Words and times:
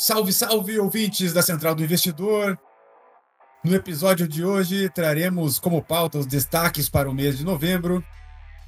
Salve, 0.00 0.32
salve, 0.32 0.78
ouvintes 0.78 1.32
da 1.32 1.42
Central 1.42 1.74
do 1.74 1.82
Investidor! 1.82 2.56
No 3.64 3.74
episódio 3.74 4.28
de 4.28 4.44
hoje, 4.44 4.88
traremos 4.90 5.58
como 5.58 5.82
pauta 5.82 6.18
os 6.18 6.26
destaques 6.26 6.88
para 6.88 7.10
o 7.10 7.12
mês 7.12 7.36
de 7.36 7.44
novembro 7.44 8.04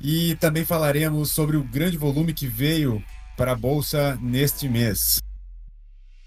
e 0.00 0.34
também 0.40 0.64
falaremos 0.64 1.30
sobre 1.30 1.56
o 1.56 1.62
grande 1.62 1.96
volume 1.96 2.34
que 2.34 2.48
veio 2.48 3.00
para 3.36 3.52
a 3.52 3.54
Bolsa 3.54 4.18
neste 4.20 4.68
mês. 4.68 5.20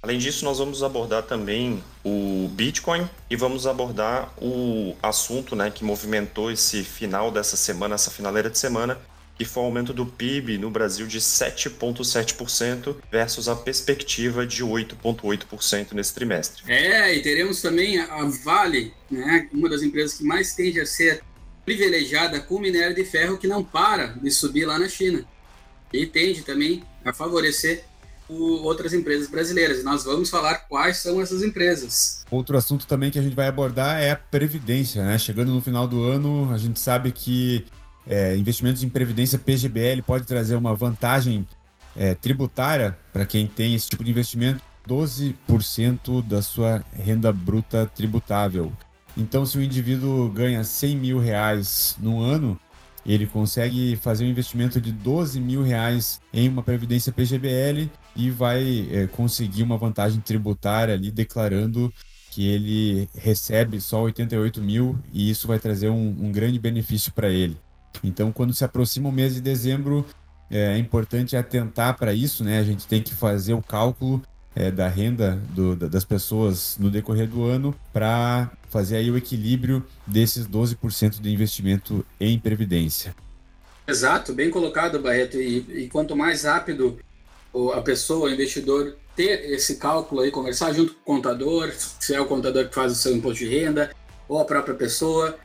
Além 0.01 0.17
disso, 0.17 0.45
nós 0.45 0.59
vamos 0.59 0.81
abordar 0.81 1.23
também 1.23 1.83
o 2.01 2.49
Bitcoin 2.53 3.09
e 3.29 3.35
vamos 3.35 3.67
abordar 3.67 4.31
o 4.41 4.95
assunto 5.03 5.53
né, 5.53 5.69
que 5.69 5.83
movimentou 5.83 6.49
esse 6.49 6.81
final 6.81 7.29
dessa 7.29 7.57
semana, 7.57 7.95
essa 7.95 8.09
finaleira 8.09 8.49
de 8.49 8.57
semana, 8.57 8.97
que 9.37 9.45
foi 9.45 9.63
o 9.63 9.65
aumento 9.65 9.93
do 9.93 10.05
PIB 10.05 10.57
no 10.57 10.69
Brasil 10.69 11.07
de 11.07 11.19
7,7% 11.19 12.95
versus 13.11 13.47
a 13.47 13.55
perspectiva 13.55 14.45
de 14.45 14.63
8,8% 14.63 15.93
nesse 15.93 16.13
trimestre. 16.13 16.63
É, 16.71 17.15
e 17.15 17.21
teremos 17.21 17.61
também 17.61 17.99
a 17.99 18.23
Vale, 18.43 18.93
né, 19.09 19.49
uma 19.51 19.69
das 19.69 19.81
empresas 19.81 20.17
que 20.17 20.23
mais 20.23 20.53
tende 20.53 20.79
a 20.79 20.85
ser 20.85 21.23
privilegiada 21.65 22.39
com 22.39 22.55
o 22.55 22.59
minério 22.59 22.95
de 22.95 23.05
ferro 23.05 23.37
que 23.37 23.47
não 23.47 23.63
para 23.63 24.07
de 24.07 24.29
subir 24.29 24.65
lá 24.65 24.77
na 24.77 24.87
China. 24.87 25.25
E 25.91 26.05
tende 26.05 26.41
também 26.41 26.83
a 27.05 27.13
favorecer 27.13 27.85
outras 28.27 28.93
empresas 28.93 29.27
brasileiras. 29.29 29.79
E 29.79 29.83
nós 29.83 30.03
vamos 30.03 30.29
falar 30.29 30.55
quais 30.67 30.97
são 30.97 31.21
essas 31.21 31.43
empresas. 31.43 32.25
Outro 32.31 32.57
assunto 32.57 32.87
também 32.87 33.11
que 33.11 33.19
a 33.19 33.21
gente 33.21 33.35
vai 33.35 33.47
abordar 33.47 34.01
é 34.01 34.11
a 34.11 34.15
previdência, 34.15 35.03
né? 35.03 35.17
Chegando 35.17 35.53
no 35.53 35.61
final 35.61 35.87
do 35.87 36.03
ano, 36.03 36.51
a 36.51 36.57
gente 36.57 36.79
sabe 36.79 37.11
que 37.11 37.65
é, 38.07 38.35
investimentos 38.35 38.83
em 38.83 38.89
previdência 38.89 39.39
PGBL 39.39 40.01
pode 40.05 40.25
trazer 40.25 40.55
uma 40.55 40.75
vantagem 40.75 41.47
é, 41.95 42.13
tributária 42.15 42.97
para 43.11 43.25
quem 43.25 43.47
tem 43.47 43.73
esse 43.73 43.89
tipo 43.89 44.03
de 44.03 44.11
investimento, 44.11 44.61
12% 44.87 46.23
da 46.23 46.41
sua 46.41 46.83
renda 46.91 47.31
bruta 47.31 47.89
tributável. 47.95 48.71
Então, 49.15 49.45
se 49.45 49.57
o 49.57 49.63
indivíduo 49.63 50.29
ganha 50.29 50.63
100 50.63 50.97
mil 50.97 51.19
reais 51.19 51.95
no 51.99 52.21
ano, 52.21 52.59
ele 53.05 53.27
consegue 53.27 53.95
fazer 53.97 54.25
um 54.25 54.29
investimento 54.29 54.81
de 54.81 54.91
12 54.91 55.39
mil 55.39 55.61
reais 55.61 56.19
em 56.33 56.47
uma 56.49 56.63
previdência 56.63 57.11
PGBL 57.11 57.89
e 58.15 58.29
vai 58.29 58.87
é, 58.91 59.07
conseguir 59.07 59.63
uma 59.63 59.77
vantagem 59.77 60.19
tributária 60.21 60.93
ali 60.93 61.11
declarando 61.11 61.93
que 62.31 62.47
ele 62.47 63.07
recebe 63.15 63.79
só 63.79 64.01
88 64.01 64.61
mil 64.61 64.97
e 65.11 65.29
isso 65.29 65.47
vai 65.47 65.59
trazer 65.59 65.89
um, 65.89 66.15
um 66.19 66.31
grande 66.31 66.57
benefício 66.57 67.11
para 67.13 67.29
ele. 67.29 67.57
Então, 68.03 68.31
quando 68.31 68.53
se 68.53 68.63
aproxima 68.63 69.09
o 69.09 69.11
mês 69.11 69.35
de 69.35 69.41
dezembro, 69.41 70.05
é 70.49 70.77
importante 70.77 71.35
atentar 71.35 71.97
para 71.97 72.13
isso, 72.13 72.43
né? 72.43 72.59
A 72.59 72.63
gente 72.63 72.87
tem 72.87 73.01
que 73.01 73.13
fazer 73.13 73.53
o 73.53 73.61
cálculo 73.61 74.21
é, 74.55 74.69
da 74.69 74.87
renda 74.87 75.41
do, 75.49 75.75
das 75.75 76.03
pessoas 76.03 76.77
no 76.79 76.89
decorrer 76.89 77.27
do 77.27 77.43
ano 77.43 77.75
para 77.91 78.51
fazer 78.69 78.97
aí 78.97 79.09
o 79.09 79.17
equilíbrio 79.17 79.83
desses 80.05 80.47
12% 80.47 81.19
de 81.19 81.31
investimento 81.31 82.05
em 82.19 82.37
previdência. 82.39 83.15
Exato, 83.87 84.33
bem 84.33 84.49
colocado, 84.49 84.99
Barreto. 84.99 85.37
E, 85.37 85.83
e 85.83 85.89
quanto 85.89 86.15
mais 86.15 86.43
rápido 86.43 86.99
a 87.73 87.81
pessoa, 87.81 88.29
o 88.29 88.33
investidor, 88.33 88.95
ter 89.15 89.51
esse 89.51 89.75
cálculo 89.75 90.21
aí, 90.21 90.31
conversar 90.31 90.73
junto 90.73 90.93
com 90.95 91.13
o 91.13 91.15
contador, 91.15 91.71
se 91.71 92.15
é 92.15 92.21
o 92.21 92.25
contador 92.25 92.67
que 92.67 92.75
faz 92.75 92.91
o 92.91 92.95
seu 92.95 93.15
imposto 93.15 93.43
de 93.43 93.49
renda, 93.49 93.91
ou 94.27 94.39
a 94.39 94.45
própria 94.45 94.73
pessoa, 94.73 95.37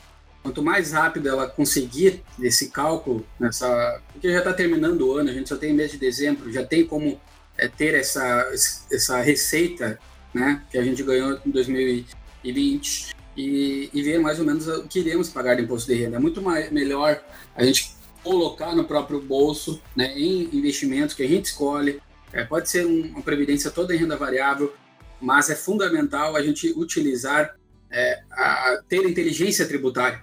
quanto 0.42 0.62
mais 0.62 0.92
rápido 0.92 1.28
ela 1.28 1.46
conseguir 1.48 2.22
esse 2.40 2.70
cálculo, 2.70 3.26
nessa, 3.38 4.00
porque 4.12 4.30
já 4.30 4.38
está 4.38 4.52
terminando 4.52 5.02
o 5.02 5.16
ano, 5.16 5.30
a 5.30 5.32
gente 5.32 5.48
só 5.48 5.56
tem 5.56 5.72
mês 5.72 5.90
de 5.90 5.98
dezembro, 5.98 6.52
já 6.52 6.64
tem 6.64 6.86
como 6.86 7.20
é, 7.56 7.68
ter 7.68 7.94
essa, 7.94 8.50
essa 8.90 9.20
receita 9.20 9.98
né, 10.32 10.62
que 10.70 10.78
a 10.78 10.82
gente 10.82 11.02
ganhou 11.02 11.38
em 11.44 11.50
2020 11.50 13.14
e, 13.36 13.90
e 13.92 14.02
ver 14.02 14.20
mais 14.20 14.38
ou 14.38 14.44
menos 14.44 14.66
o 14.66 14.86
que 14.86 15.00
iremos 15.00 15.28
pagar 15.28 15.54
de 15.54 15.62
imposto 15.62 15.92
de 15.92 15.98
renda. 15.98 16.16
É 16.16 16.20
muito 16.20 16.40
mais, 16.40 16.70
melhor 16.70 17.22
a 17.54 17.64
gente 17.64 17.96
colocar 18.22 18.74
no 18.74 18.84
próprio 18.84 19.20
bolso, 19.20 19.80
né, 19.96 20.12
em 20.18 20.44
investimentos 20.56 21.14
que 21.14 21.22
a 21.22 21.28
gente 21.28 21.46
escolhe. 21.46 22.00
É, 22.32 22.44
pode 22.44 22.68
ser 22.68 22.86
um, 22.86 23.02
uma 23.08 23.22
previdência 23.22 23.70
toda 23.70 23.94
em 23.94 23.98
renda 23.98 24.16
variável, 24.16 24.74
mas 25.20 25.50
é 25.50 25.56
fundamental 25.56 26.36
a 26.36 26.42
gente 26.42 26.72
utilizar, 26.76 27.56
é, 27.90 28.20
a, 28.30 28.82
ter 28.88 29.08
inteligência 29.08 29.66
tributária, 29.66 30.22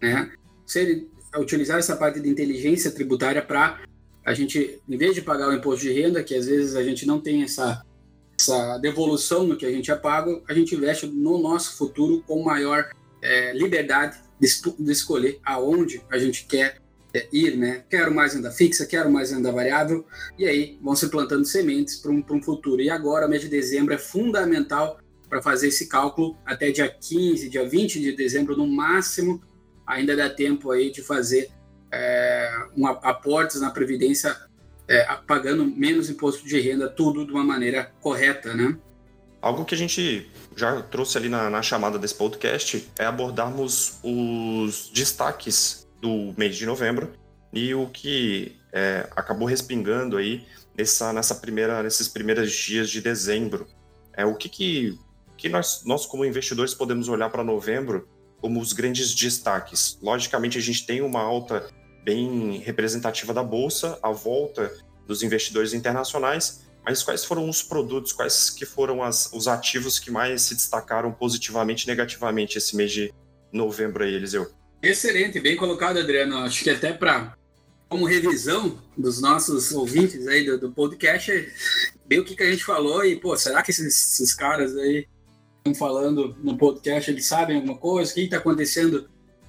né? 0.00 0.32
Ser, 0.66 1.06
utilizar 1.38 1.78
essa 1.78 1.96
parte 1.96 2.20
de 2.20 2.28
inteligência 2.28 2.90
tributária 2.90 3.42
para 3.42 3.80
a 4.24 4.34
gente, 4.34 4.80
em 4.88 4.96
vez 4.96 5.14
de 5.14 5.22
pagar 5.22 5.48
o 5.48 5.54
imposto 5.54 5.82
de 5.82 5.92
renda, 5.92 6.22
que 6.22 6.34
às 6.34 6.46
vezes 6.46 6.74
a 6.74 6.82
gente 6.82 7.06
não 7.06 7.20
tem 7.20 7.44
essa, 7.44 7.84
essa 8.38 8.76
devolução 8.78 9.46
no 9.46 9.56
que 9.56 9.64
a 9.64 9.70
gente 9.70 9.90
é 9.90 9.94
pago, 9.94 10.42
a 10.48 10.54
gente 10.54 10.74
investe 10.74 11.06
no 11.06 11.38
nosso 11.38 11.76
futuro 11.76 12.22
com 12.26 12.42
maior 12.42 12.90
é, 13.22 13.52
liberdade 13.52 14.18
de, 14.40 14.48
de, 14.78 14.92
escolher 14.92 15.38
aonde 15.44 16.02
a 16.10 16.18
gente 16.18 16.44
quer 16.44 16.78
é, 17.14 17.28
ir, 17.32 17.56
né? 17.56 17.84
Quero 17.88 18.12
mais 18.12 18.34
renda 18.34 18.50
fixa, 18.50 18.84
quero 18.84 19.10
mais 19.10 19.30
renda 19.30 19.52
variável, 19.52 20.04
e 20.36 20.44
aí 20.44 20.78
vão 20.82 20.96
se 20.96 21.08
plantando 21.08 21.44
sementes 21.44 21.96
para 21.96 22.10
um, 22.10 22.22
um 22.28 22.42
futuro. 22.42 22.82
E 22.82 22.90
agora, 22.90 23.28
mês 23.28 23.42
de 23.42 23.48
dezembro, 23.48 23.94
é 23.94 23.98
fundamental 23.98 24.98
para 25.28 25.40
fazer 25.40 25.68
esse 25.68 25.86
cálculo 25.86 26.36
até 26.44 26.70
dia 26.70 26.88
15, 26.88 27.48
dia 27.48 27.68
20 27.68 28.00
de 28.00 28.12
dezembro, 28.12 28.56
no 28.56 28.66
máximo, 28.66 29.40
ainda 29.86 30.16
dá 30.16 30.28
tempo 30.28 30.70
aí 30.70 30.90
de 30.90 31.02
fazer 31.02 31.50
é, 31.92 32.50
um, 32.76 32.86
aportes 32.86 33.60
na 33.60 33.70
Previdência 33.70 34.36
é, 34.88 35.04
pagando 35.26 35.64
menos 35.64 36.08
imposto 36.10 36.46
de 36.46 36.60
renda, 36.60 36.88
tudo 36.88 37.24
de 37.24 37.32
uma 37.32 37.44
maneira 37.44 37.92
correta, 38.00 38.54
né? 38.54 38.76
Algo 39.40 39.64
que 39.64 39.74
a 39.74 39.78
gente 39.78 40.28
já 40.56 40.82
trouxe 40.82 41.18
ali 41.18 41.28
na, 41.28 41.50
na 41.50 41.62
chamada 41.62 41.98
desse 41.98 42.14
podcast 42.14 42.88
é 42.98 43.04
abordarmos 43.04 43.98
os 44.02 44.90
destaques 44.92 45.86
do 46.00 46.34
mês 46.36 46.56
de 46.56 46.66
novembro 46.66 47.12
e 47.52 47.74
o 47.74 47.86
que 47.86 48.56
é, 48.72 49.08
acabou 49.14 49.46
respingando 49.46 50.16
aí 50.16 50.44
nessa, 50.76 51.12
nessa 51.12 51.34
primeira, 51.34 51.82
nesses 51.82 52.08
primeiros 52.08 52.52
dias 52.52 52.90
de 52.90 53.00
dezembro. 53.00 53.66
É 54.12 54.24
o 54.24 54.34
que, 54.34 54.48
que, 54.48 54.98
que 55.36 55.48
nós, 55.48 55.82
nós, 55.84 56.06
como 56.06 56.24
investidores, 56.24 56.74
podemos 56.74 57.08
olhar 57.08 57.30
para 57.30 57.44
novembro 57.44 58.08
como 58.40 58.60
os 58.60 58.72
grandes 58.72 59.14
destaques. 59.14 59.98
Logicamente, 60.02 60.58
a 60.58 60.60
gente 60.60 60.86
tem 60.86 61.00
uma 61.00 61.20
alta 61.20 61.68
bem 62.04 62.58
representativa 62.58 63.34
da 63.34 63.42
bolsa, 63.42 63.98
a 64.02 64.12
volta 64.12 64.72
dos 65.06 65.22
investidores 65.22 65.72
internacionais, 65.72 66.64
mas 66.84 67.02
quais 67.02 67.24
foram 67.24 67.48
os 67.48 67.62
produtos, 67.62 68.12
quais 68.12 68.50
que 68.50 68.64
foram 68.64 69.02
as, 69.02 69.32
os 69.32 69.48
ativos 69.48 69.98
que 69.98 70.10
mais 70.10 70.42
se 70.42 70.54
destacaram 70.54 71.12
positivamente 71.12 71.84
e 71.84 71.86
negativamente 71.88 72.58
esse 72.58 72.76
mês 72.76 72.92
de 72.92 73.12
novembro 73.52 74.04
aí, 74.04 74.14
Eliseu? 74.14 74.48
Excelente, 74.80 75.40
bem 75.40 75.56
colocado, 75.56 75.98
Adriano. 75.98 76.38
Acho 76.38 76.62
que 76.62 76.70
até 76.70 76.92
para 76.92 77.36
como 77.88 78.04
revisão 78.04 78.80
dos 78.96 79.20
nossos 79.20 79.72
ouvintes 79.72 80.26
aí 80.26 80.44
do, 80.44 80.58
do 80.58 80.72
podcast, 80.72 81.52
bem 82.06 82.20
o 82.20 82.24
que, 82.24 82.36
que 82.36 82.42
a 82.42 82.50
gente 82.50 82.64
falou 82.64 83.04
e, 83.04 83.16
pô, 83.16 83.36
será 83.36 83.62
que 83.62 83.70
esses, 83.70 84.12
esses 84.12 84.34
caras 84.34 84.76
aí 84.76 85.06
falando 85.74 86.36
no 86.42 86.56
podcast, 86.56 87.10
eles 87.10 87.26
sabem 87.26 87.56
alguma 87.56 87.76
coisa? 87.76 88.10
O 88.10 88.14
que 88.14 88.20
está 88.22 88.38
acontecendo? 88.38 89.08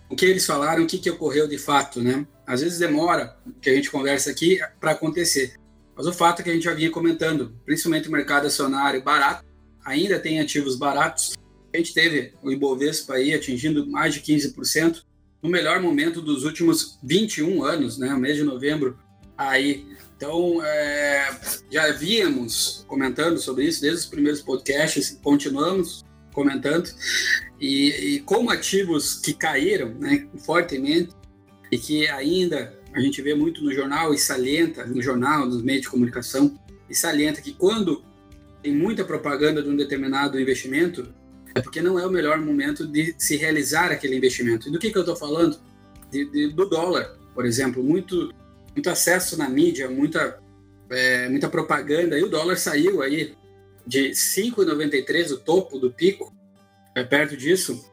O 0.09 0.16
que 0.16 0.25
eles 0.25 0.45
falaram? 0.45 0.83
O 0.83 0.88
que, 0.88 0.97
que 0.97 1.09
ocorreu 1.09 1.47
de 1.47 1.57
fato, 1.57 2.01
né? 2.01 2.25
Às 2.45 2.61
vezes 2.61 2.79
demora 2.79 3.35
que 3.61 3.69
a 3.69 3.75
gente 3.75 3.91
conversa 3.91 4.31
aqui 4.31 4.59
para 4.79 4.91
acontecer. 4.91 5.55
Mas 5.95 6.05
o 6.05 6.13
fato 6.13 6.39
é 6.39 6.44
que 6.44 6.50
a 6.50 6.53
gente 6.53 6.63
já 6.63 6.73
vinha 6.73 6.91
comentando, 6.91 7.53
principalmente 7.66 8.07
o 8.07 8.11
mercado 8.11 8.47
acionário 8.47 9.03
barato, 9.03 9.44
ainda 9.83 10.19
tem 10.19 10.39
ativos 10.39 10.75
baratos. 10.75 11.33
A 11.73 11.78
gente 11.78 11.94
teve 11.94 12.34
o 12.41 12.51
Ibovespa 12.51 13.16
aí 13.16 13.34
atingindo 13.34 13.85
mais 13.88 14.13
de 14.13 14.22
15%, 14.22 15.03
no 15.41 15.49
melhor 15.49 15.81
momento 15.81 16.22
dos 16.22 16.44
últimos 16.44 16.99
21 17.03 17.63
anos, 17.63 17.97
né? 17.97 18.13
O 18.13 18.19
mês 18.19 18.38
de 18.38 18.44
novembro 18.44 18.97
aí. 19.38 19.85
Então, 20.16 20.63
é, 20.63 21.29
já 21.69 21.91
víamos 21.91 22.84
comentando 22.88 23.38
sobre 23.38 23.66
isso 23.66 23.81
desde 23.81 23.99
os 23.99 24.05
primeiros 24.05 24.41
podcasts, 24.41 25.19
continuamos 25.22 26.03
comentando. 26.37 26.93
E, 27.59 27.89
e 27.89 28.19
como 28.19 28.51
ativos 28.51 29.16
que 29.16 29.34
caíram 29.34 29.89
né, 29.95 30.28
fortemente 30.45 31.09
e 31.72 31.79
que 31.79 32.07
ainda 32.09 32.78
a 32.93 32.99
gente 32.99 33.19
vê 33.23 33.34
muito 33.34 33.63
no 33.63 33.73
jornal 33.73 34.13
e 34.13 34.19
salienta, 34.19 34.85
no 34.85 35.01
jornal, 35.01 35.47
nos 35.47 35.63
meios 35.63 35.81
de 35.81 35.89
comunicação, 35.89 36.55
e 36.87 36.93
salienta 36.93 37.41
que 37.41 37.53
quando 37.53 38.03
tem 38.61 38.72
muita 38.72 39.03
propaganda 39.03 39.63
de 39.63 39.69
um 39.69 39.75
determinado 39.75 40.39
investimento, 40.39 41.11
é 41.55 41.61
porque 41.61 41.81
não 41.81 41.97
é 41.97 42.05
o 42.05 42.11
melhor 42.11 42.40
momento 42.40 42.85
de 42.85 43.16
se 43.17 43.35
realizar 43.35 43.91
aquele 43.91 44.16
investimento. 44.16 44.69
E 44.69 44.72
do 44.72 44.78
que, 44.78 44.91
que 44.91 44.97
eu 44.97 45.01
estou 45.01 45.16
falando? 45.16 45.59
De, 46.11 46.23
de, 46.29 46.53
do 46.53 46.69
dólar, 46.69 47.17
por 47.33 47.45
exemplo. 47.45 47.83
Muito, 47.83 48.31
muito 48.75 48.90
acesso 48.90 49.37
na 49.37 49.49
mídia, 49.49 49.90
muita, 49.90 50.40
é, 50.90 51.28
muita 51.29 51.49
propaganda, 51.49 52.17
e 52.17 52.23
o 52.23 52.29
dólar 52.29 52.57
saiu 52.57 53.01
aí 53.01 53.35
de 53.87 54.09
5,93, 54.09 55.31
o 55.31 55.37
topo 55.37 55.79
do 55.79 55.91
pico, 55.91 56.35
é 56.93 57.03
perto 57.03 57.37
disso, 57.37 57.89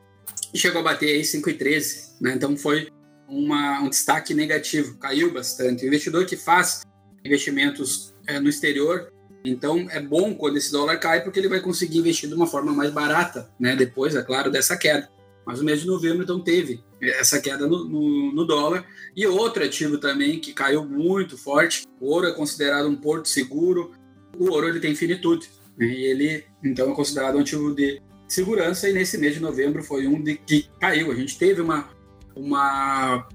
e 0.52 0.58
chegou 0.58 0.81
a 0.81 0.85
bater 0.85 1.14
aí 1.14 1.23
5,13. 1.23 2.20
Né? 2.20 2.35
Então 2.35 2.56
foi 2.56 2.88
uma, 3.29 3.81
um 3.81 3.88
destaque 3.88 4.35
negativo, 4.35 4.99
caiu 4.99 5.32
bastante. 5.32 5.85
O 5.85 5.87
investidor 5.87 6.26
que 6.26 6.37
faz 6.37 6.82
investimentos 7.25 8.14
é, 8.26 8.38
no 8.38 8.50
exterior 8.50 9.11
Então 9.44 9.87
é 9.91 10.00
bom 10.00 10.35
quando 10.35 10.56
esse 10.56 10.73
dólar 10.73 10.99
cai, 10.99 11.23
porque 11.23 11.38
ele 11.38 11.49
vai 11.49 11.61
conseguir 11.61 11.99
investir 11.99 12.29
de 12.29 12.35
uma 12.35 12.47
forma 12.47 12.73
mais 12.73 12.90
barata, 12.90 13.50
né? 13.58 13.76
Depois, 13.76 14.14
é 14.14 14.23
claro, 14.23 14.50
dessa 14.50 14.76
queda. 14.76 15.08
Mas 15.47 15.61
o 15.61 15.64
mês 15.64 15.81
de 15.81 15.87
novembro, 15.87 16.23
então, 16.23 16.40
teve 16.40 16.82
essa 17.02 17.38
queda 17.38 17.67
no, 17.67 17.85
no, 17.85 18.32
no, 18.32 18.47
dólar. 18.47 18.87
E 19.14 19.26
outro 19.26 19.62
ativo 19.62 19.99
também 19.99 20.40
que 20.40 20.55
caiu 20.55 20.85
muito 20.87 21.37
forte. 21.37 21.85
O 22.00 22.06
ouro 22.06 22.26
é 22.26 22.32
considerado 22.32 22.88
um 22.88 22.97
porto 22.97 23.29
seguro. 23.29 23.93
O 24.38 24.50
ouro 24.50 24.69
ele 24.69 24.81
tem 24.81 24.94
finitude. 24.94 25.50
E 25.79 25.85
ele, 25.85 26.44
então, 26.62 26.93
é 26.93 26.94
considerado 26.94 27.37
um 27.37 27.41
ativo 27.41 27.75
de 27.75 28.00
segurança. 28.29 28.88
E 28.88 28.93
nesse 28.93 29.19
mês 29.19 29.35
de 29.35 29.41
novembro 29.41 29.82
foi 29.82 30.06
um 30.06 30.23
de 30.23 30.37
que 30.37 30.69
caiu. 30.81 31.11
A 31.11 31.15
gente 31.15 31.38
teve 31.38 31.61
uma, 31.61 31.88
uma 32.35 33.26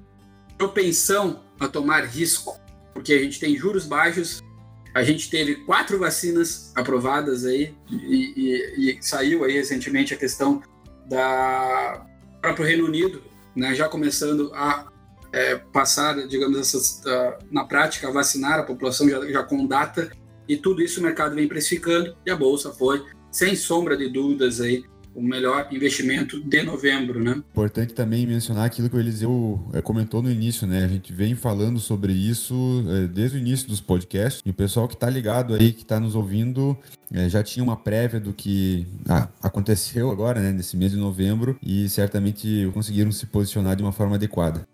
propensão 0.57 1.43
a 1.59 1.67
tomar 1.67 2.05
risco, 2.05 2.59
porque 2.93 3.13
a 3.13 3.19
gente 3.19 3.39
tem 3.39 3.55
juros 3.55 3.85
baixos. 3.85 4.41
A 4.93 5.03
gente 5.03 5.29
teve 5.29 5.55
quatro 5.65 5.99
vacinas 5.99 6.71
aprovadas 6.75 7.45
aí 7.45 7.75
e, 7.89 8.33
e, 8.35 8.97
e 8.97 9.03
saiu 9.03 9.43
aí 9.43 9.53
recentemente 9.53 10.13
a 10.13 10.17
questão 10.17 10.61
da 11.07 12.05
próprio 12.41 12.65
Reino 12.65 12.85
Unido, 12.85 13.21
né, 13.55 13.75
já 13.75 13.87
começando 13.87 14.51
a 14.53 14.89
é, 15.31 15.55
passar, 15.55 16.15
digamos, 16.27 16.57
essas, 16.57 17.01
uh, 17.05 17.45
na 17.51 17.65
prática, 17.65 18.11
vacinar 18.11 18.59
a 18.59 18.63
população 18.63 19.07
já, 19.09 19.25
já 19.29 19.43
com 19.43 19.67
data, 19.67 20.11
e 20.49 20.57
tudo 20.57 20.81
isso 20.81 20.99
o 20.99 21.03
mercado 21.03 21.35
vem 21.35 21.47
precificando, 21.47 22.15
e 22.25 22.31
a 22.31 22.35
Bolsa 22.35 22.71
foi, 22.71 23.05
sem 23.31 23.55
sombra 23.55 23.95
de 23.95 24.09
dúvidas, 24.09 24.59
aí, 24.59 24.83
o 25.13 25.21
melhor 25.21 25.67
investimento 25.71 26.39
de 26.41 26.63
novembro, 26.63 27.21
né? 27.21 27.41
Importante 27.51 27.93
também 27.93 28.25
mencionar 28.25 28.65
aquilo 28.65 28.89
que 28.89 28.95
o 28.95 28.99
Eliseu 28.99 29.59
é, 29.73 29.81
comentou 29.81 30.21
no 30.21 30.31
início, 30.31 30.65
né? 30.65 30.83
A 30.83 30.87
gente 30.87 31.11
vem 31.11 31.35
falando 31.35 31.79
sobre 31.79 32.13
isso 32.13 32.85
é, 32.87 33.07
desde 33.07 33.37
o 33.37 33.39
início 33.39 33.67
dos 33.67 33.81
podcasts 33.81 34.41
e 34.45 34.49
o 34.49 34.53
pessoal 34.53 34.87
que 34.87 34.93
está 34.93 35.09
ligado 35.09 35.53
aí, 35.53 35.73
que 35.73 35.81
está 35.81 35.99
nos 35.99 36.15
ouvindo, 36.15 36.77
é, 37.11 37.27
já 37.27 37.43
tinha 37.43 37.63
uma 37.63 37.75
prévia 37.75 38.19
do 38.19 38.33
que 38.33 38.87
ah, 39.07 39.27
aconteceu 39.41 40.09
agora, 40.09 40.39
né? 40.39 40.51
Nesse 40.51 40.77
mês 40.77 40.91
de 40.91 40.97
novembro 40.97 41.57
e 41.61 41.89
certamente 41.89 42.69
conseguiram 42.73 43.11
se 43.11 43.25
posicionar 43.25 43.75
de 43.75 43.83
uma 43.83 43.91
forma 43.91 44.15
adequada. 44.15 44.65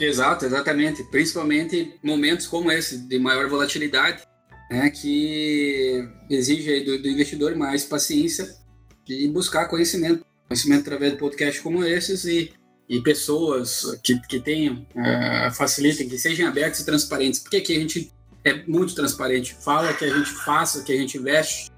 Exato, 0.00 0.44
exatamente. 0.44 1.02
Principalmente 1.04 1.94
momentos 2.02 2.46
como 2.46 2.70
esse, 2.70 2.98
de 2.98 3.18
maior 3.18 3.48
volatilidade, 3.48 4.22
né, 4.70 4.90
que 4.90 6.08
exige 6.30 6.80
do, 6.80 7.00
do 7.00 7.08
investidor 7.08 7.54
mais 7.56 7.84
paciência 7.84 8.56
de 9.04 9.28
buscar 9.28 9.66
conhecimento, 9.66 10.24
conhecimento 10.48 10.82
através 10.82 11.12
de 11.12 11.18
podcasts 11.18 11.62
como 11.62 11.84
esses 11.84 12.24
e, 12.24 12.52
e 12.88 13.00
pessoas 13.02 13.98
que, 14.02 14.18
que 14.26 14.40
tenham, 14.40 14.86
uh, 14.94 15.52
facilitem, 15.54 16.08
que 16.08 16.18
sejam 16.18 16.48
abertos 16.48 16.80
e 16.80 16.86
transparentes. 16.86 17.40
Porque 17.40 17.58
aqui 17.58 17.76
a 17.76 17.80
gente 17.80 18.12
é 18.44 18.62
muito 18.66 18.94
transparente, 18.94 19.54
fala 19.54 19.92
que 19.92 20.04
a 20.04 20.16
gente 20.16 20.30
faça, 20.30 20.82
que 20.82 20.92
a 20.92 20.96
gente 20.96 21.18
investe. 21.18 21.70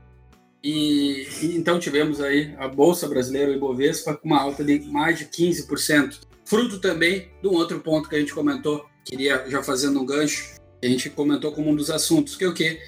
E, 0.62 1.28
e 1.42 1.56
então 1.56 1.78
tivemos 1.78 2.20
aí 2.20 2.54
a 2.58 2.66
Bolsa 2.66 3.08
Brasileira, 3.08 3.52
o 3.52 3.54
Ibovespa, 3.54 4.14
com 4.14 4.28
uma 4.28 4.40
alta 4.40 4.64
de 4.64 4.80
mais 4.80 5.18
de 5.18 5.26
15%. 5.26 6.25
Fruto 6.46 6.78
também 6.78 7.28
de 7.42 7.48
um 7.48 7.52
outro 7.52 7.80
ponto 7.80 8.08
que 8.08 8.16
a 8.16 8.20
gente 8.20 8.32
comentou, 8.32 8.86
queria 9.04 9.44
já 9.48 9.62
fazendo 9.62 10.00
um 10.00 10.06
gancho, 10.06 10.54
a 10.82 10.86
gente 10.86 11.10
comentou 11.10 11.52
como 11.52 11.70
um 11.70 11.76
dos 11.76 11.90
assuntos, 11.90 12.36
que 12.36 12.44
é 12.44 12.48
o 12.48 12.54
quê? 12.54 12.80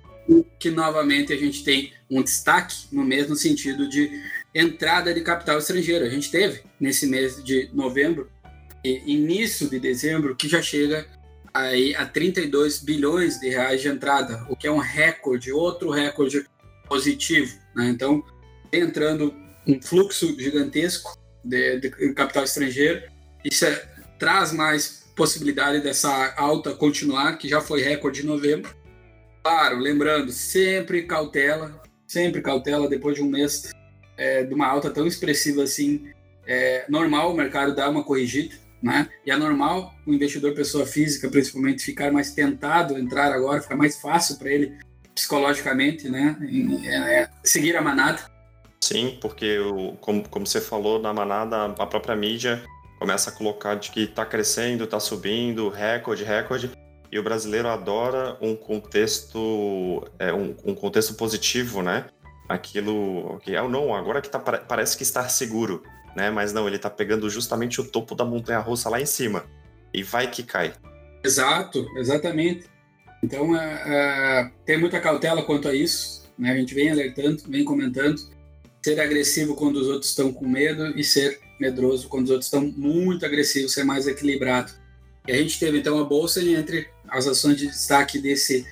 que 0.58 0.70
novamente 0.70 1.32
a 1.32 1.36
gente 1.36 1.64
tem 1.64 1.92
um 2.10 2.22
destaque 2.22 2.86
no 2.92 3.02
mesmo 3.02 3.34
sentido 3.34 3.88
de 3.88 4.10
entrada 4.54 5.14
de 5.14 5.20
capital 5.22 5.58
estrangeiro. 5.58 6.04
A 6.04 6.08
gente 6.08 6.30
teve 6.30 6.62
nesse 6.78 7.06
mês 7.06 7.42
de 7.42 7.70
novembro 7.72 8.30
e 8.84 9.02
início 9.06 9.68
de 9.68 9.80
dezembro 9.80 10.36
que 10.36 10.48
já 10.48 10.60
chega 10.60 11.06
aí 11.52 11.94
a 11.94 12.04
32 12.04 12.80
bilhões 12.80 13.40
de 13.40 13.48
reais 13.48 13.80
de 13.80 13.88
entrada, 13.88 14.46
o 14.50 14.56
que 14.56 14.66
é 14.66 14.70
um 14.70 14.78
recorde, 14.78 15.50
outro 15.50 15.90
recorde 15.90 16.44
positivo. 16.86 17.58
Né? 17.74 17.88
Então, 17.88 18.22
entrando 18.72 19.34
um 19.66 19.80
fluxo 19.80 20.38
gigantesco 20.38 21.18
de, 21.42 21.80
de 21.80 21.90
capital 22.12 22.44
estrangeiro, 22.44 23.02
isso 23.50 23.64
é, 23.64 23.74
traz 24.18 24.52
mais 24.52 25.06
possibilidade 25.16 25.80
dessa 25.80 26.34
alta 26.36 26.74
continuar, 26.74 27.36
que 27.38 27.48
já 27.48 27.60
foi 27.60 27.82
recorde 27.82 28.22
em 28.22 28.26
novembro, 28.26 28.70
Claro, 29.48 29.78
lembrando, 29.78 30.30
sempre 30.30 31.04
cautela, 31.04 31.80
sempre 32.06 32.42
cautela 32.42 32.86
depois 32.86 33.16
de 33.16 33.22
um 33.22 33.30
mês 33.30 33.70
é, 34.14 34.44
de 34.44 34.52
uma 34.52 34.66
alta 34.66 34.90
tão 34.90 35.06
expressiva 35.06 35.62
assim. 35.62 36.10
É 36.46 36.84
normal 36.86 37.32
o 37.32 37.34
mercado 37.34 37.74
dar 37.74 37.88
uma 37.88 38.04
corrigida, 38.04 38.54
né? 38.82 39.08
E 39.24 39.30
é 39.30 39.36
normal 39.38 39.94
o 40.06 40.12
investidor 40.12 40.52
pessoa 40.52 40.84
física, 40.84 41.30
principalmente, 41.30 41.82
ficar 41.82 42.12
mais 42.12 42.32
tentado 42.32 42.98
entrar 42.98 43.32
agora, 43.32 43.62
ficar 43.62 43.76
mais 43.76 43.98
fácil 43.98 44.36
para 44.36 44.50
ele 44.50 44.76
psicologicamente, 45.14 46.10
né? 46.10 46.36
É, 46.84 47.22
é, 47.22 47.30
seguir 47.42 47.74
a 47.74 47.80
manada. 47.80 48.20
Sim, 48.82 49.18
porque 49.18 49.58
o, 49.58 49.96
como, 50.00 50.28
como 50.28 50.46
você 50.46 50.60
falou, 50.60 51.00
na 51.00 51.14
manada 51.14 51.64
a 51.64 51.86
própria 51.86 52.14
mídia 52.14 52.62
começa 52.98 53.30
a 53.30 53.32
colocar 53.32 53.76
de 53.76 53.90
que 53.90 54.00
está 54.00 54.26
crescendo, 54.26 54.84
está 54.84 54.98
subindo, 54.98 55.68
recorde, 55.68 56.24
recorde. 56.24 56.70
E 57.10 57.18
o 57.18 57.22
brasileiro 57.22 57.68
adora 57.68 58.36
um 58.40 58.54
contexto, 58.54 60.04
é, 60.18 60.32
um, 60.32 60.54
um 60.64 60.74
contexto 60.74 61.14
positivo, 61.14 61.82
né? 61.82 62.06
Aquilo 62.48 63.38
que 63.42 63.54
é 63.54 63.62
ou 63.62 63.68
não, 63.68 63.94
agora 63.94 64.20
que 64.20 64.28
tá, 64.28 64.38
parece 64.38 64.96
que 64.96 65.02
está 65.02 65.26
seguro, 65.28 65.82
né? 66.14 66.30
Mas 66.30 66.52
não, 66.52 66.66
ele 66.66 66.76
está 66.76 66.90
pegando 66.90 67.30
justamente 67.30 67.80
o 67.80 67.84
topo 67.84 68.14
da 68.14 68.24
montanha 68.24 68.58
russa 68.58 68.90
lá 68.90 69.00
em 69.00 69.06
cima. 69.06 69.44
E 69.94 70.02
vai 70.02 70.30
que 70.30 70.42
cai. 70.42 70.74
Exato, 71.24 71.86
exatamente. 71.96 72.66
Então, 73.22 73.56
é, 73.56 73.82
é, 73.86 74.50
tem 74.66 74.78
muita 74.78 75.00
cautela 75.00 75.42
quanto 75.42 75.68
a 75.68 75.74
isso. 75.74 76.28
Né? 76.38 76.52
A 76.52 76.56
gente 76.56 76.74
vem 76.74 76.90
alertando, 76.90 77.42
vem 77.48 77.64
comentando. 77.64 78.16
Ser 78.84 79.00
agressivo 79.00 79.56
quando 79.56 79.76
os 79.76 79.88
outros 79.88 80.10
estão 80.10 80.32
com 80.32 80.46
medo 80.46 80.96
e 80.96 81.02
ser 81.02 81.40
medroso 81.58 82.08
quando 82.08 82.24
os 82.24 82.30
outros 82.30 82.46
estão 82.46 82.62
muito 82.62 83.24
agressivos, 83.26 83.72
ser 83.72 83.84
mais 83.84 84.06
equilibrado. 84.06 84.72
E 85.26 85.32
a 85.32 85.36
gente 85.36 85.58
teve 85.58 85.78
então 85.78 85.98
a 85.98 86.04
bolsa 86.04 86.42
entre 86.42 86.88
as 87.08 87.26
ações 87.26 87.56
de 87.56 87.66
destaque 87.66 88.18
desse 88.18 88.66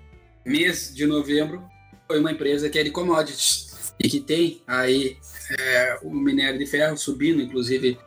mês 0.44 0.94
de 0.94 1.06
novembro 1.06 1.62
foi 2.06 2.20
uma 2.20 2.32
empresa 2.32 2.70
que 2.70 2.78
é 2.78 2.84
de 2.84 2.90
commodities 2.90 3.92
e 3.98 4.08
que 4.08 4.20
tem 4.20 4.62
aí 4.66 5.16
é, 5.58 5.98
o 6.02 6.10
minério 6.10 6.58
de 6.58 6.66
ferro 6.66 6.96
subindo, 6.96 7.42
inclusive 7.42 7.98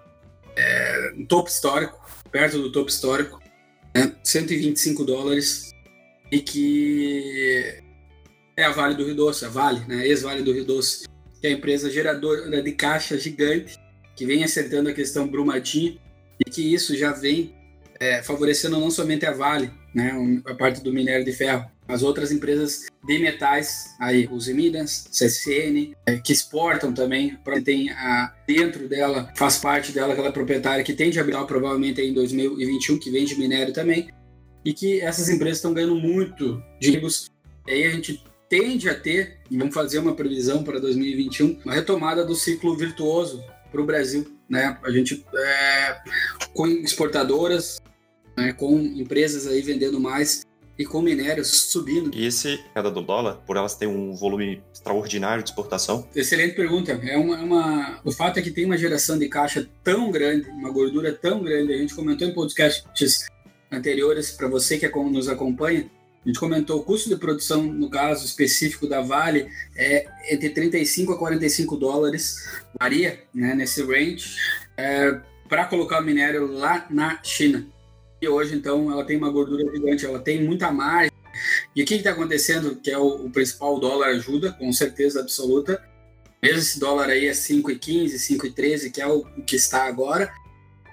é, 0.56 1.12
no 1.16 1.26
topo 1.26 1.50
histórico, 1.50 2.00
perto 2.32 2.60
do 2.60 2.72
topo 2.72 2.90
histórico, 2.90 3.42
né, 3.94 4.16
125 4.24 5.04
dólares 5.04 5.72
e 6.32 6.40
que 6.40 7.82
é 8.56 8.64
a 8.64 8.72
Vale 8.72 8.96
do 8.96 9.06
Rio 9.06 9.16
Doce, 9.16 9.46
a 9.46 9.50
Vale, 9.50 9.82
né, 9.88 10.08
ex-Vale 10.08 10.44
do 10.44 10.54
Rio 10.54 10.66
Doce, 10.66 11.08
que 11.42 11.48
é 11.48 11.50
a 11.50 11.54
empresa 11.54 11.90
geradora 11.90 12.62
de 12.62 12.72
caixa 12.72 13.18
gigante 13.18 13.78
que 14.20 14.26
vem 14.26 14.44
acertando 14.44 14.90
a 14.90 14.94
questão 14.94 15.26
Brumadinho 15.26 15.98
e 16.46 16.50
que 16.50 16.74
isso 16.74 16.94
já 16.98 17.14
vem 17.14 17.56
é, 17.98 18.22
favorecendo 18.22 18.78
não 18.78 18.92
somente 18.92 19.26
a 19.26 19.32
Vale, 19.32 19.72
né, 19.96 20.12
a 20.46 20.54
parte 20.54 20.84
do 20.84 20.92
minério 20.92 21.24
de 21.24 21.32
ferro, 21.32 21.66
mas 21.88 22.04
outras 22.04 22.30
empresas 22.30 22.88
de 23.02 23.18
metais, 23.18 23.96
aí 23.98 24.28
os 24.30 24.50
Minas, 24.50 25.10
CSN, 25.10 25.96
é, 26.06 26.18
que 26.18 26.34
exportam 26.34 26.94
também, 26.94 27.38
tem 27.64 27.92
a, 27.92 28.36
dentro 28.46 28.90
dela, 28.90 29.32
faz 29.38 29.58
parte 29.58 29.94
dela 29.94 30.12
aquela 30.12 30.34
proprietária 30.34 30.84
que 30.84 30.94
tem 30.94 31.10
de 31.10 31.20
habitar 31.20 31.46
provavelmente 31.46 32.02
em 32.02 32.14
2021, 32.14 33.00
que 33.00 33.10
vende 33.10 33.40
minério 33.40 33.74
também, 33.74 34.10
e 34.66 34.74
que 34.74 35.00
essas 35.00 35.30
empresas 35.30 35.60
estão 35.60 35.74
ganhando 35.74 35.96
muito 35.96 36.62
de 36.78 37.02
aí 37.66 37.86
a 37.86 37.92
gente 37.92 38.22
tende 38.50 38.90
a 38.90 38.96
ter, 38.96 39.40
vamos 39.50 39.74
fazer 39.74 40.00
uma 40.00 40.14
previsão 40.14 40.62
para 40.62 40.78
2021, 40.78 41.62
uma 41.64 41.74
retomada 41.74 42.26
do 42.26 42.36
ciclo 42.36 42.76
virtuoso 42.76 43.42
para 43.72 43.82
o 43.82 43.86
Brasil. 43.86 44.26
Né? 44.50 44.78
A 44.84 44.92
gente, 44.92 45.26
é, 45.34 45.98
com 46.54 46.68
exportadoras, 46.68 47.80
né, 48.38 48.54
com 48.54 48.80
empresas 48.80 49.46
aí 49.48 49.62
vendendo 49.62 50.00
mais 50.00 50.46
e 50.78 50.86
com 50.86 51.02
minérios 51.02 51.72
subindo. 51.72 52.10
E 52.16 52.26
esse 52.26 52.58
queda 52.74 52.90
do 52.90 53.02
dólar, 53.02 53.36
por 53.46 53.58
elas 53.58 53.76
terem 53.76 53.94
um 53.94 54.16
volume 54.16 54.64
extraordinário 54.74 55.44
de 55.44 55.50
exportação? 55.50 56.08
Excelente 56.16 56.56
pergunta. 56.56 56.94
É 56.94 57.18
uma, 57.18 57.38
é 57.38 57.44
uma, 57.44 58.00
o 58.06 58.12
fato 58.14 58.40
é 58.40 58.42
que 58.42 58.50
tem 58.50 58.64
uma 58.64 58.78
geração 58.78 59.20
de 59.20 59.28
caixa 59.28 59.68
tão 59.84 60.10
grande, 60.10 60.50
uma 60.50 60.72
gordura 60.72 61.12
tão 61.12 61.44
grande. 61.44 61.74
A 61.74 61.78
gente 61.78 61.94
comentou 61.94 62.26
em 62.26 62.34
podcasts 62.34 63.28
anteriores, 63.70 64.32
para 64.32 64.48
você 64.48 64.78
que 64.78 64.88
nos 64.88 65.28
acompanha, 65.28 65.90
a 66.24 66.28
gente 66.28 66.40
comentou 66.40 66.80
o 66.80 66.84
custo 66.84 67.10
de 67.10 67.16
produção, 67.16 67.64
no 67.64 67.90
caso 67.90 68.26
específico 68.26 68.88
da 68.88 69.02
Vale, 69.02 69.50
é 69.76 70.06
entre 70.30 70.50
35 70.50 71.14
a 71.14 71.18
45 71.18 71.78
dólares, 71.78 72.36
varia 72.78 73.24
né, 73.34 73.56
nesse 73.56 73.82
range, 73.84 74.36
é, 74.76 75.18
para 75.48 75.66
colocar 75.66 76.02
o 76.02 76.06
minério 76.06 76.46
lá 76.52 76.86
na 76.90 77.24
China. 77.24 77.66
E 78.22 78.28
hoje, 78.28 78.54
então, 78.54 78.92
ela 78.92 79.06
tem 79.06 79.18
uma 79.18 79.32
gordura 79.32 79.64
gigante, 79.74 80.06
ela 80.06 80.20
tem 80.20 80.44
muita 80.44 80.72
margem. 80.72 81.12
E 81.74 81.82
o 81.82 81.86
que 81.86 81.96
está 81.96 82.12
acontecendo, 82.12 82.76
que 82.76 82.92
é 82.92 82.98
o, 82.98 83.26
o, 83.26 83.30
principal 83.30 83.80
dólar 83.80 84.10
ajuda, 84.10 84.52
com 84.52 84.72
certeza 84.74 85.22
absoluta. 85.22 85.82
Mesmo 86.44 86.60
esse 86.60 86.80
dólar 86.80 87.10
aí 87.10 87.28
é 87.28 87.32
5,15, 87.32 88.16
5,13, 88.16 88.92
que 88.92 89.02
é 89.02 89.08
o, 89.08 89.24
que 89.46 89.56
está 89.56 89.86
agora. 89.86 90.30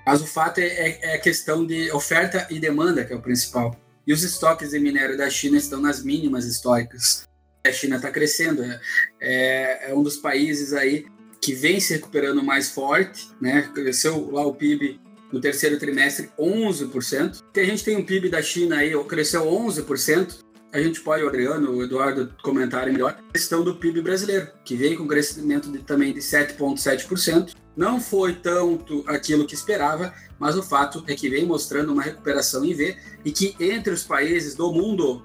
Mas 0.06 0.22
o 0.22 0.26
fato 0.26 0.58
é, 0.58 0.66
é, 0.66 0.98
é 1.02 1.14
a 1.16 1.20
questão 1.20 1.66
de 1.66 1.90
oferta 1.90 2.46
e 2.48 2.60
demanda, 2.60 3.04
que 3.04 3.12
é 3.12 3.16
o 3.16 3.20
principal. 3.20 3.76
E 4.06 4.12
os 4.12 4.22
estoques 4.22 4.70
de 4.70 4.78
minério 4.78 5.16
da 5.16 5.28
China 5.28 5.56
estão 5.56 5.80
nas 5.80 6.04
mínimas 6.04 6.44
históricas. 6.46 7.26
A 7.66 7.72
China 7.72 7.96
está 7.96 8.10
crescendo, 8.10 8.62
é, 8.62 8.80
é, 9.20 9.90
é 9.90 9.94
um 9.94 10.02
dos 10.02 10.16
países 10.16 10.72
aí 10.72 11.06
que 11.40 11.52
vem 11.52 11.80
se 11.80 11.94
recuperando 11.94 12.42
mais 12.42 12.70
forte, 12.70 13.28
né? 13.40 13.62
Cresceu 13.74 14.30
lá 14.30 14.46
o 14.46 14.54
PIB 14.54 15.00
no 15.32 15.40
terceiro 15.40 15.78
trimestre 15.78 16.30
11%. 16.38 17.42
Que 17.52 17.60
a 17.60 17.64
gente 17.64 17.84
tem 17.84 17.96
um 17.96 18.04
PIB 18.04 18.28
da 18.28 18.40
China 18.40 18.76
aí, 18.76 18.92
cresceu 19.04 19.44
11%. 19.44 20.38
A 20.72 20.80
gente 20.80 21.00
pode, 21.00 21.24
o 21.24 21.28
Adriano, 21.28 21.72
o 21.72 21.82
Eduardo 21.82 22.32
comentarem 22.42 22.92
melhor, 22.92 23.18
a 23.28 23.32
questão 23.32 23.64
do 23.64 23.76
PIB 23.76 24.02
brasileiro, 24.02 24.48
que 24.64 24.76
veio 24.76 24.98
com 24.98 25.06
crescimento 25.06 25.70
de, 25.70 25.78
também 25.78 26.12
de 26.12 26.20
7,7%. 26.20 27.54
Não 27.76 28.00
foi 28.00 28.34
tanto 28.34 29.04
aquilo 29.06 29.46
que 29.46 29.54
esperava, 29.54 30.14
mas 30.38 30.56
o 30.56 30.62
fato 30.62 31.04
é 31.06 31.14
que 31.14 31.28
vem 31.28 31.44
mostrando 31.44 31.92
uma 31.92 32.02
recuperação 32.02 32.64
em 32.64 32.72
V 32.72 32.96
e 33.24 33.30
que 33.30 33.54
entre 33.60 33.92
os 33.92 34.02
países 34.02 34.54
do 34.54 34.72
mundo, 34.72 35.22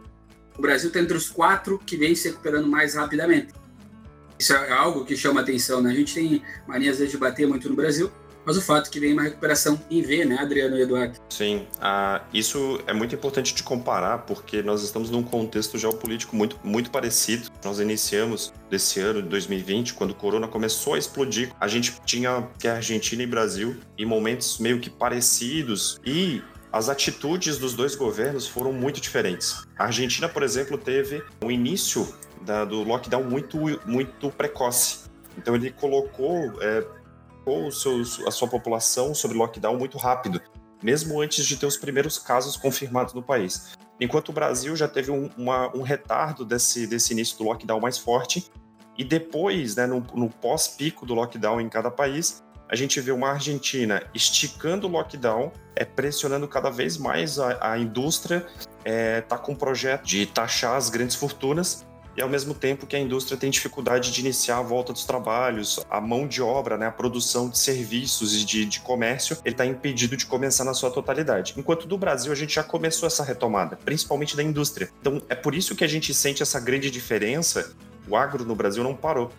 o 0.58 0.62
Brasil 0.62 0.90
está 0.90 1.00
entre 1.00 1.16
os 1.16 1.30
quatro 1.30 1.80
que 1.80 1.96
vem 1.96 2.14
se 2.14 2.28
recuperando 2.28 2.68
mais 2.68 2.96
rapidamente. 2.96 3.54
Isso 4.38 4.54
é 4.54 4.72
algo 4.72 5.06
que 5.06 5.16
chama 5.16 5.42
atenção, 5.42 5.82
né? 5.82 5.92
A 5.92 5.94
gente 5.94 6.14
tem 6.14 6.44
mania 6.68 6.92
às 6.92 6.98
vezes 6.98 7.12
de 7.12 7.18
bater 7.18 7.48
muito 7.48 7.70
no 7.70 7.76
Brasil, 7.76 8.12
mas 8.46 8.58
o 8.58 8.62
fato 8.62 8.88
é 8.88 8.90
que 8.90 9.00
vem 9.00 9.14
uma 9.14 9.24
recuperação 9.24 9.80
em 9.90 10.02
V, 10.02 10.26
né, 10.26 10.38
Adriano 10.40 10.78
e 10.78 10.82
Eduardo? 10.82 11.18
Sim, 11.30 11.66
isso 12.34 12.80
é 12.88 12.94
muito 12.94 13.16
importante 13.16 13.54
de 13.54 13.64
comparar, 13.64 14.20
porque 14.20 14.62
nós 14.62 14.84
estamos 14.84 15.10
num 15.10 15.24
contexto 15.24 15.78
geopolítico 15.78 16.36
muito, 16.36 16.60
muito 16.64 16.92
parecido. 16.92 17.50
Nós 17.64 17.80
iniciamos 17.80 18.54
desse 18.70 19.00
ano, 19.00 19.22
de 19.22 19.30
2020, 19.30 19.94
quando 19.94 20.12
o 20.12 20.16
corona 20.16 20.48
começou 20.48 20.94
a 20.96 20.98
explodir. 20.98 21.52
A 21.60 21.68
gente 21.68 21.94
tinha 22.06 22.48
que 22.58 22.68
Argentina 22.68 23.24
e 23.24 23.28
Brasil 23.28 23.76
em 23.98 24.06
momentos 24.06 24.58
meio 24.60 24.80
que 24.80 24.90
parecidos 24.90 26.00
e 26.06 26.42
as 26.72 26.88
atitudes 26.88 27.58
dos 27.58 27.74
dois 27.74 27.96
governos 27.96 28.48
foram 28.48 28.72
muito 28.72 29.02
diferentes. 29.02 29.68
A 29.78 29.86
Argentina, 29.86 30.30
por 30.30 30.42
exemplo, 30.42 30.78
teve 30.78 31.22
um 31.44 31.52
início 31.52 32.08
da, 32.42 32.64
do 32.64 32.84
lockdown 32.84 33.24
muito, 33.24 33.58
muito 33.86 34.32
precoce. 34.32 35.12
Então 35.38 35.56
ele 35.56 35.72
colocou 35.72 36.54
é, 36.62 36.84
a 38.28 38.32
sua 38.32 38.48
população 38.48 39.14
sobre 39.14 39.38
lockdown 39.38 39.78
muito 39.78 39.98
rápido, 39.98 40.42
mesmo 40.82 41.22
antes 41.22 41.46
de 41.46 41.58
ter 41.58 41.66
os 41.66 41.78
primeiros 41.78 42.18
casos 42.18 42.56
confirmados 42.58 43.14
no 43.14 43.22
país. 43.22 43.78
Enquanto 44.00 44.30
o 44.30 44.34
Brasil 44.34 44.76
já 44.76 44.88
teve 44.88 45.12
um, 45.12 45.30
uma, 45.38 45.76
um 45.76 45.82
retardo 45.82 46.44
desse, 46.44 46.88
desse 46.88 47.14
início 47.14 47.38
do 47.38 47.44
lockdown 47.44 47.80
mais 47.80 47.98
forte, 47.98 48.52
e 48.98 49.04
depois, 49.04 49.76
né, 49.76 49.86
no, 49.86 50.06
no 50.14 50.30
pós-pico 50.30 51.06
do 51.06 51.14
lockdown 51.14 51.62
em 51.62 51.70
cada 51.70 51.90
país, 51.90 52.44
a 52.70 52.76
gente 52.76 53.00
vê 53.02 53.12
uma 53.12 53.32
Argentina 53.32 54.02
esticando 54.14 54.88
o 54.88 54.90
lockdown, 54.90 55.52
é, 55.76 55.84
pressionando 55.84 56.48
cada 56.48 56.70
vez 56.70 56.98
mais 56.98 57.38
a, 57.38 57.74
a 57.74 57.78
indústria, 57.78 58.46
é, 58.86 59.22
tá 59.22 59.38
com 59.38 59.52
um 59.52 59.56
projeto 59.56 60.06
de 60.06 60.26
taxar 60.26 60.76
as 60.76 60.90
grandes 60.90 61.16
fortunas, 61.16 61.86
ao 62.22 62.30
mesmo 62.30 62.54
tempo 62.54 62.86
que 62.86 62.96
a 62.96 63.00
indústria 63.00 63.38
tem 63.38 63.50
dificuldade 63.50 64.12
de 64.12 64.22
iniciar 64.22 64.58
a 64.58 64.62
volta 64.62 64.94
dos 64.94 65.06
trabalhos, 65.06 65.80
a 65.90 66.00
mão 66.00 66.28
de 66.28 66.42
obra, 66.42 66.78
né, 66.78 66.88
a 66.88 66.92
produção 66.92 67.50
de 67.50 67.58
serviços 67.58 68.36
e 68.36 68.46
de, 68.46 68.66
de 68.66 68.80
comércio, 68.80 69.38
ele 69.44 69.54
está 69.54 69.66
impedido 69.66 70.16
de 70.16 70.26
começar 70.26 70.64
na 70.64 70.74
sua 70.74 70.92
totalidade. 70.92 71.54
Enquanto 71.58 71.88
do 71.88 71.98
Brasil 71.98 72.32
a 72.32 72.36
gente 72.36 72.56
já 72.56 72.64
começou 72.64 73.08
essa 73.08 73.24
retomada, 73.24 73.76
principalmente 73.76 74.36
da 74.36 74.44
indústria. 74.44 74.90
Então 75.00 75.22
é 75.30 75.36
por 75.36 75.56
isso 75.56 75.76
que 75.76 75.84
a 75.84 75.88
gente 75.88 76.14
sente 76.14 76.42
essa 76.42 76.60
grande 76.60 76.92
diferença. 76.92 77.76
O 78.08 78.16
agro 78.16 78.46
no 78.46 78.56
Brasil 78.56 78.84
não 78.84 78.96
parou. 78.96 79.32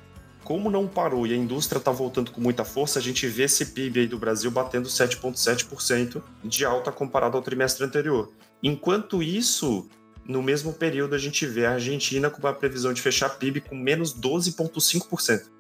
Como 0.45 0.71
não 0.71 0.89
parou 0.89 1.27
e 1.27 1.33
a 1.33 1.37
indústria 1.37 1.79
está 1.79 1.93
voltando 1.93 2.33
com 2.33 2.41
muita 2.41 2.65
força, 2.65 2.99
a 2.99 3.03
gente 3.03 3.27
vê 3.29 3.45
esse 3.45 3.67
PIB 3.67 4.01
aí 4.01 4.07
do 4.09 4.19
Brasil 4.19 4.51
batendo 4.51 4.89
7,7% 4.89 6.21
de 6.43 6.65
alta 6.65 6.91
comparado 6.91 7.37
ao 7.37 7.43
trimestre 7.43 7.85
anterior. 7.85 8.33
Enquanto 8.61 9.23
isso, 9.23 9.89
no 10.26 10.43
mesmo 10.43 10.73
período, 10.73 11.14
a 11.14 11.19
gente 11.19 11.47
vê 11.47 11.67
a 11.67 11.73
Argentina 11.73 12.31
com 12.31 12.38
uma 12.38 12.52
previsão 12.52 12.93
de 12.93 13.02
fechar 13.02 13.29
PIB 13.31 13.62
com 13.62 13.75
menos 13.75 14.14
12,5%. 14.14 15.50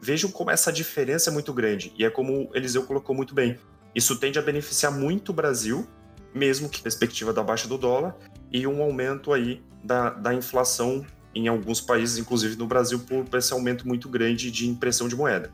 Vejam 0.00 0.30
como 0.30 0.50
essa 0.50 0.72
diferença 0.72 1.30
é 1.30 1.32
muito 1.32 1.52
grande, 1.52 1.92
e 1.98 2.04
é 2.04 2.10
como 2.10 2.44
o 2.44 2.56
Eliseu 2.56 2.84
colocou 2.84 3.14
muito 3.14 3.34
bem. 3.34 3.58
Isso 3.94 4.16
tende 4.16 4.38
a 4.38 4.42
beneficiar 4.42 4.92
muito 4.92 5.30
o 5.30 5.32
Brasil, 5.32 5.86
mesmo 6.34 6.68
que 6.68 6.82
perspectiva 6.82 7.32
da 7.32 7.42
baixa 7.42 7.66
do 7.66 7.78
dólar, 7.78 8.16
e 8.52 8.66
um 8.66 8.82
aumento 8.82 9.32
aí 9.32 9.62
da, 9.82 10.10
da 10.10 10.34
inflação 10.34 11.04
em 11.34 11.48
alguns 11.48 11.80
países, 11.80 12.18
inclusive 12.18 12.56
no 12.56 12.66
Brasil, 12.66 13.00
por 13.00 13.26
esse 13.36 13.52
aumento 13.52 13.86
muito 13.86 14.08
grande 14.08 14.50
de 14.50 14.68
impressão 14.68 15.08
de 15.08 15.16
moeda. 15.16 15.52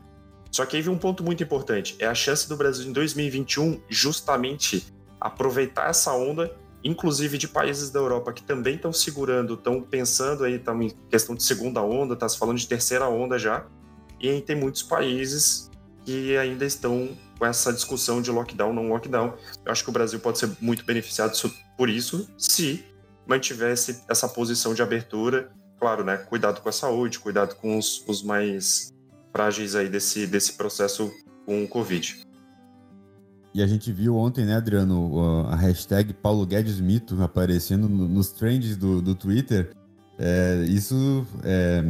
Só 0.51 0.65
que 0.65 0.75
aí 0.75 0.81
vem 0.81 0.93
um 0.93 0.97
ponto 0.97 1.23
muito 1.23 1.41
importante: 1.41 1.95
é 1.97 2.05
a 2.05 2.13
chance 2.13 2.47
do 2.47 2.55
Brasil 2.55 2.87
em 2.87 2.91
2021 2.91 3.81
justamente 3.89 4.85
aproveitar 5.19 5.89
essa 5.89 6.13
onda 6.13 6.55
inclusive 6.83 7.37
de 7.37 7.47
países 7.47 7.89
da 7.89 7.99
Europa 7.99 8.33
que 8.33 8.43
também 8.43 8.75
estão 8.75 8.91
segurando, 8.91 9.53
estão 9.53 9.81
pensando 9.81 10.43
aí, 10.43 10.55
estão 10.55 10.81
em 10.81 10.89
questão 11.09 11.35
de 11.35 11.43
segunda 11.43 11.81
onda, 11.81 12.13
está 12.13 12.27
se 12.27 12.37
falando 12.37 12.57
de 12.57 12.67
terceira 12.67 13.07
onda 13.07 13.37
já, 13.37 13.65
e 14.19 14.41
tem 14.41 14.55
muitos 14.55 14.83
países 14.83 15.69
que 16.05 16.35
ainda 16.37 16.65
estão 16.65 17.09
com 17.37 17.45
essa 17.45 17.73
discussão 17.73 18.21
de 18.21 18.31
lockdown, 18.31 18.73
não 18.73 18.89
lockdown. 18.89 19.33
Eu 19.65 19.71
acho 19.71 19.83
que 19.83 19.89
o 19.89 19.93
Brasil 19.93 20.19
pode 20.19 20.37
ser 20.37 20.49
muito 20.59 20.85
beneficiado 20.85 21.35
por 21.77 21.89
isso, 21.89 22.27
se 22.37 22.85
mantivesse 23.25 24.03
essa 24.07 24.27
posição 24.27 24.73
de 24.73 24.81
abertura. 24.81 25.51
Claro, 25.79 26.03
né? 26.03 26.17
Cuidado 26.17 26.61
com 26.61 26.69
a 26.69 26.71
saúde, 26.71 27.19
cuidado 27.19 27.55
com 27.55 27.77
os, 27.77 28.03
os 28.07 28.21
mais 28.21 28.93
frágeis 29.31 29.75
aí 29.75 29.89
desse, 29.89 30.27
desse 30.27 30.53
processo 30.53 31.11
com 31.45 31.63
o 31.63 31.67
Covid. 31.67 32.21
E 33.53 33.61
a 33.61 33.67
gente 33.67 33.91
viu 33.91 34.15
ontem, 34.15 34.45
né, 34.45 34.55
Adriano, 34.55 35.45
a 35.47 35.55
hashtag 35.55 36.13
Paulo 36.13 36.45
Guedes 36.45 36.79
Mito 36.79 37.21
aparecendo 37.21 37.89
nos 37.89 38.31
trends 38.31 38.77
do, 38.77 39.01
do 39.01 39.13
Twitter. 39.13 39.71
É, 40.17 40.63
isso 40.69 41.25
é, 41.43 41.83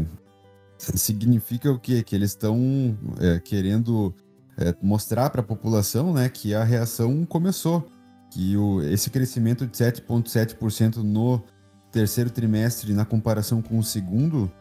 significa 0.77 1.71
o 1.71 1.77
quê? 1.77 2.01
Que 2.01 2.15
eles 2.15 2.31
estão 2.31 2.97
é, 3.19 3.39
querendo 3.39 4.13
é, 4.57 4.73
mostrar 4.81 5.29
para 5.29 5.41
a 5.41 5.43
população 5.43 6.13
né, 6.13 6.29
que 6.29 6.53
a 6.53 6.63
reação 6.63 7.25
começou. 7.25 7.87
Que 8.31 8.57
o, 8.57 8.81
esse 8.81 9.09
crescimento 9.09 9.67
de 9.67 9.77
7,7% 9.77 10.97
no 10.97 11.43
terceiro 11.91 12.29
trimestre, 12.29 12.93
na 12.93 13.05
comparação 13.05 13.61
com 13.61 13.77
o 13.77 13.83
segundo, 13.83 14.51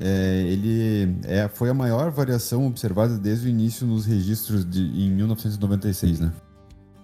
é, 0.00 0.44
ele 0.46 1.16
é, 1.24 1.48
foi 1.48 1.68
a 1.68 1.74
maior 1.74 2.10
variação 2.10 2.66
observada 2.66 3.18
desde 3.18 3.46
o 3.46 3.50
início 3.50 3.86
nos 3.86 4.06
registros 4.06 4.68
de, 4.68 4.80
em 4.80 5.10
1996, 5.10 6.20
né? 6.20 6.32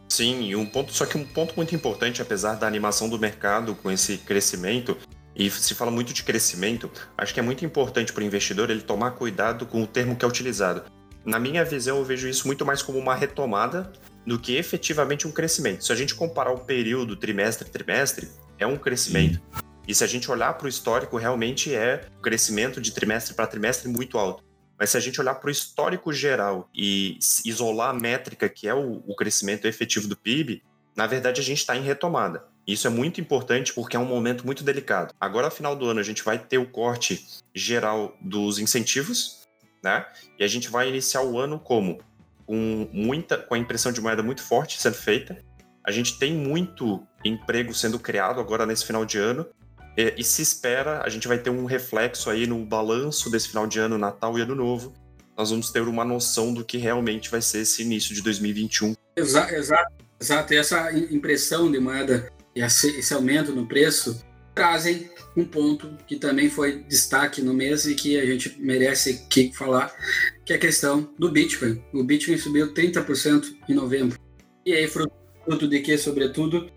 Sim, 0.09 0.45
e 0.45 0.55
um 0.55 0.65
ponto, 0.65 0.93
só 0.93 1.05
que 1.05 1.19
um 1.19 1.25
ponto 1.25 1.55
muito 1.57 1.75
importante, 1.75 2.23
apesar 2.23 2.55
da 2.55 2.67
animação 2.67 3.09
do 3.09 3.19
mercado 3.19 3.75
com 3.75 3.91
esse 3.91 4.19
crescimento, 4.19 4.97
e 5.35 5.51
se 5.51 5.75
fala 5.75 5.91
muito 5.91 6.13
de 6.13 6.23
crescimento, 6.23 6.89
acho 7.19 7.35
que 7.35 7.41
é 7.41 7.43
muito 7.43 7.65
importante 7.65 8.13
para 8.13 8.23
o 8.23 8.25
investidor 8.25 8.71
ele 8.71 8.83
tomar 8.83 9.13
cuidado 9.13 9.67
com 9.67 9.83
o 9.83 9.87
termo 9.87 10.15
que 10.15 10.25
é 10.25 10.29
utilizado. 10.29 10.85
Na 11.25 11.41
minha 11.41 11.65
visão, 11.65 11.99
eu 11.99 12.05
vejo 12.05 12.29
isso 12.29 12.47
muito 12.47 12.65
mais 12.65 12.83
como 12.83 12.99
uma 12.99 13.15
retomada 13.15 13.91
do 14.25 14.39
que 14.39 14.55
efetivamente 14.57 15.27
um 15.27 15.33
crescimento. 15.33 15.85
Se 15.85 15.93
a 15.93 15.97
gente 15.97 16.15
comparar 16.15 16.53
o 16.53 16.61
período 16.61 17.17
trimestre 17.17 17.69
trimestre, 17.69 18.29
é 18.59 18.67
um 18.67 18.77
crescimento. 18.77 19.35
Sim. 19.35 19.65
E 19.87 19.95
se 19.95 20.03
a 20.03 20.07
gente 20.07 20.31
olhar 20.31 20.55
para 20.55 20.67
o 20.67 20.69
histórico, 20.69 21.17
realmente 21.17 21.75
é 21.75 22.07
um 22.19 22.23
crescimento 22.23 22.81
de 22.81 22.93
trimestre 22.93 23.35
para 23.35 23.47
trimestre 23.47 23.89
muito 23.89 24.19
alto. 24.19 24.43
Mas 24.79 24.91
se 24.91 24.97
a 24.97 25.01
gente 25.01 25.21
olhar 25.21 25.35
para 25.35 25.49
o 25.49 25.51
histórico 25.51 26.13
geral 26.13 26.69
e 26.75 27.19
isolar 27.45 27.91
a 27.91 27.95
métrica 27.95 28.49
que 28.49 28.67
é 28.67 28.75
o, 28.75 29.03
o 29.07 29.15
crescimento 29.15 29.67
efetivo 29.67 30.09
do 30.09 30.17
PIB, 30.17 30.63
na 30.97 31.07
verdade 31.07 31.41
a 31.41 31.45
gente 31.45 31.59
está 31.59 31.77
em 31.77 31.83
retomada. 31.83 32.45
Isso 32.67 32.87
é 32.87 32.91
muito 32.91 33.21
importante 33.21 33.75
porque 33.75 33.97
é 33.97 34.01
um 34.01 34.07
momento 34.07 34.45
muito 34.47 34.65
delicado. 34.65 35.15
Agora, 35.21 35.51
final 35.51 35.77
do 35.77 35.87
ano, 35.87 36.01
a 36.01 36.03
gente 36.03 36.25
vai 36.25 36.39
ter 36.39 36.57
o 36.57 36.67
corte 36.67 37.27
geral 37.55 38.17
dos 38.21 38.59
incentivos, 38.59 39.43
né? 39.83 40.07
E 40.39 40.45
a 40.45 40.49
gente 40.49 40.71
vai 40.71 40.89
iniciar 40.89 41.23
o 41.23 41.39
ano 41.39 41.59
como? 41.59 42.01
Com 42.47 42.89
muita, 42.91 43.37
com 43.37 43.55
a 43.55 43.59
impressão 43.59 43.93
de 43.93 44.01
moeda 44.01 44.23
muito 44.23 44.43
forte 44.43 44.81
sendo 44.81 44.95
feita. 44.95 45.39
A 45.87 45.91
gente 45.91 46.19
tem 46.19 46.33
muito 46.33 47.07
emprego 47.23 47.75
sendo 47.75 47.99
criado 47.99 48.41
agora 48.41 48.65
nesse 48.65 48.87
final 48.87 49.05
de 49.05 49.19
ano 49.19 49.47
e, 49.97 50.15
e, 50.19 50.25
se 50.25 50.43
espera, 50.43 51.03
a 51.05 51.09
gente 51.09 51.29
vai 51.29 51.39
ter 51.39 51.51
um 51.51 51.65
reflexo 51.65 52.29
aí 52.29 52.47
no 52.47 52.65
balanço 52.65 53.31
desse 53.31 53.49
final 53.49 53.67
de 53.67 53.79
ano, 53.79 53.97
Natal 53.97 54.39
e 54.39 54.43
Ano 54.43 54.55
Novo. 54.55 54.93
Nós 55.37 55.51
vamos 55.51 55.71
ter 55.71 55.83
uma 55.83 56.05
noção 56.05 56.53
do 56.53 56.65
que 56.65 56.79
realmente 56.79 57.31
vai 57.31 57.43
ser 57.43 57.61
esse 57.61 57.83
início 57.83 58.15
de 58.15 58.23
2021. 58.23 58.95
Exato, 59.17 59.55
exato. 59.55 59.93
exato. 60.21 60.55
E 60.55 60.57
essa 60.57 60.93
impressão 60.93 61.71
de 61.71 61.79
moeda 61.79 62.29
e 62.55 62.61
esse 62.61 63.15
aumento 63.15 63.53
no 63.53 63.67
preço 63.67 64.25
trazem 64.55 65.11
um 65.37 65.45
ponto 65.45 65.97
que 66.07 66.17
também 66.17 66.49
foi 66.49 66.85
destaque 66.85 67.43
no 67.43 67.53
mês 67.53 67.87
e 67.87 67.95
que 67.95 68.19
a 68.19 68.25
gente 68.25 68.57
merece 68.61 69.25
aqui 69.27 69.53
falar, 69.53 69.93
que 70.45 70.53
é 70.53 70.57
a 70.57 70.61
questão 70.61 71.13
do 71.19 71.31
Bitcoin. 71.31 71.83
O 71.93 72.05
Bitcoin 72.05 72.39
subiu 72.39 72.73
30% 72.73 73.57
em 73.69 73.75
novembro. 73.75 74.19
E 74.65 74.73
aí, 74.73 74.87
fruto 74.87 75.69
de 75.69 75.81
que, 75.81 75.99
sobretudo, 75.99 76.71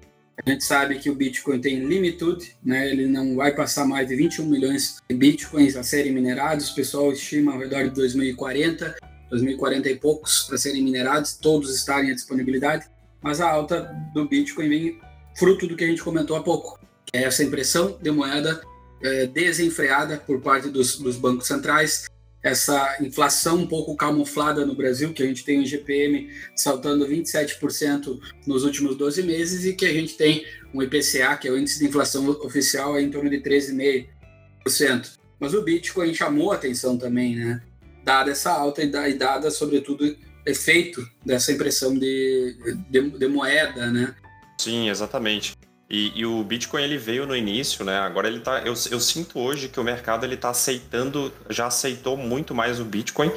a 0.46 0.50
gente 0.50 0.64
sabe 0.64 1.00
que 1.00 1.10
o 1.10 1.16
Bitcoin 1.16 1.60
tem 1.60 1.80
limitude, 1.80 2.56
né? 2.64 2.90
ele 2.90 3.08
não 3.08 3.36
vai 3.36 3.56
passar 3.56 3.86
mais 3.86 4.08
de 4.08 4.16
21 4.16 4.46
milhões 4.46 4.98
de 5.10 5.16
Bitcoins 5.16 5.76
a 5.76 5.82
serem 5.82 6.12
minerados. 6.12 6.70
O 6.70 6.76
pessoal 6.76 7.12
estima 7.12 7.54
ao 7.54 7.60
redor 7.60 7.84
de 7.86 7.90
2040, 7.90 8.96
2040 9.32 9.90
e 9.90 9.96
poucos 9.96 10.44
para 10.44 10.58
serem 10.58 10.84
minerados, 10.84 11.34
todos 11.34 11.76
estarem 11.76 12.12
à 12.12 12.14
disponibilidade. 12.14 12.86
Mas 13.22 13.42
a 13.42 13.50
alta 13.50 13.92
do 14.14 14.28
Bitcoin 14.28 14.70
vem 14.70 15.02
fruto 15.36 15.68
do 15.68 15.76
que 15.76 15.84
a 15.84 15.88
gente 15.88 16.04
comentou 16.04 16.38
há 16.38 16.44
pouco, 16.44 16.80
que 17.06 17.18
é 17.18 17.24
essa 17.24 17.44
impressão 17.44 17.98
de 18.00 18.12
moeda 18.12 18.62
é, 19.02 19.26
desenfreada 19.26 20.18
por 20.18 20.40
parte 20.42 20.70
dos, 20.70 20.98
dos, 20.98 21.18
bancos 21.18 21.48
centrais, 21.48 22.08
essa 22.42 22.98
inflação 23.02 23.58
um 23.58 23.68
pouco 23.68 23.96
camuflada 23.96 24.66
no 24.66 24.76
Brasil, 24.76 25.14
que 25.14 25.24
a 25.24 25.26
gente 25.26 25.44
tem 25.44 25.62
o 25.62 25.66
GPM 25.66 26.30
saltando 26.56 27.08
27% 27.08 28.20
nos 28.46 28.64
últimos 28.64 28.96
12 28.96 29.24
meses 29.24 29.66
e 29.66 29.74
que 29.74 29.86
a 29.86 29.94
gente 29.94 30.16
tem 30.16 30.46
um 30.74 30.82
IPCA, 30.82 31.36
que 31.38 31.48
é 31.48 31.52
o 31.52 31.58
índice 31.58 31.80
de 31.80 31.86
inflação 31.86 32.30
oficial, 32.30 33.00
em 33.00 33.10
torno 33.10 33.30
de 33.30 33.38
13,5%. 33.42 35.18
Mas 35.40 35.54
o 35.54 35.62
Bitcoin 35.62 36.14
chamou 36.14 36.52
atenção 36.52 36.98
também, 36.98 37.36
né? 37.36 37.62
Dada 38.04 38.32
essa 38.32 38.52
alta 38.52 38.82
e 38.82 39.14
dada, 39.14 39.52
sobretudo, 39.52 40.16
efeito 40.46 41.06
dessa 41.26 41.52
impressão 41.52 41.94
de, 41.98 42.56
de, 42.90 43.10
de 43.10 43.28
moeda, 43.28 43.92
né? 43.92 44.16
Sim, 44.58 44.90
exatamente. 44.90 45.54
E, 45.90 46.20
e, 46.20 46.26
o 46.26 46.44
Bitcoin 46.44 46.84
ele 46.84 46.98
veio 46.98 47.26
no 47.26 47.36
início, 47.36 47.86
né? 47.86 47.98
Agora 47.98 48.28
ele 48.28 48.42
tá. 48.42 48.60
Eu, 48.60 48.74
eu 48.92 49.00
sinto 49.00 49.40
hoje 49.40 49.70
que 49.70 49.80
o 49.80 49.84
mercado 49.84 50.26
ele 50.26 50.36
tá 50.36 50.50
aceitando, 50.50 51.32
já 51.50 51.68
aceitou 51.68 52.18
muito 52.18 52.54
mais 52.54 52.80
o 52.80 52.86
Bitcoin 52.86 53.32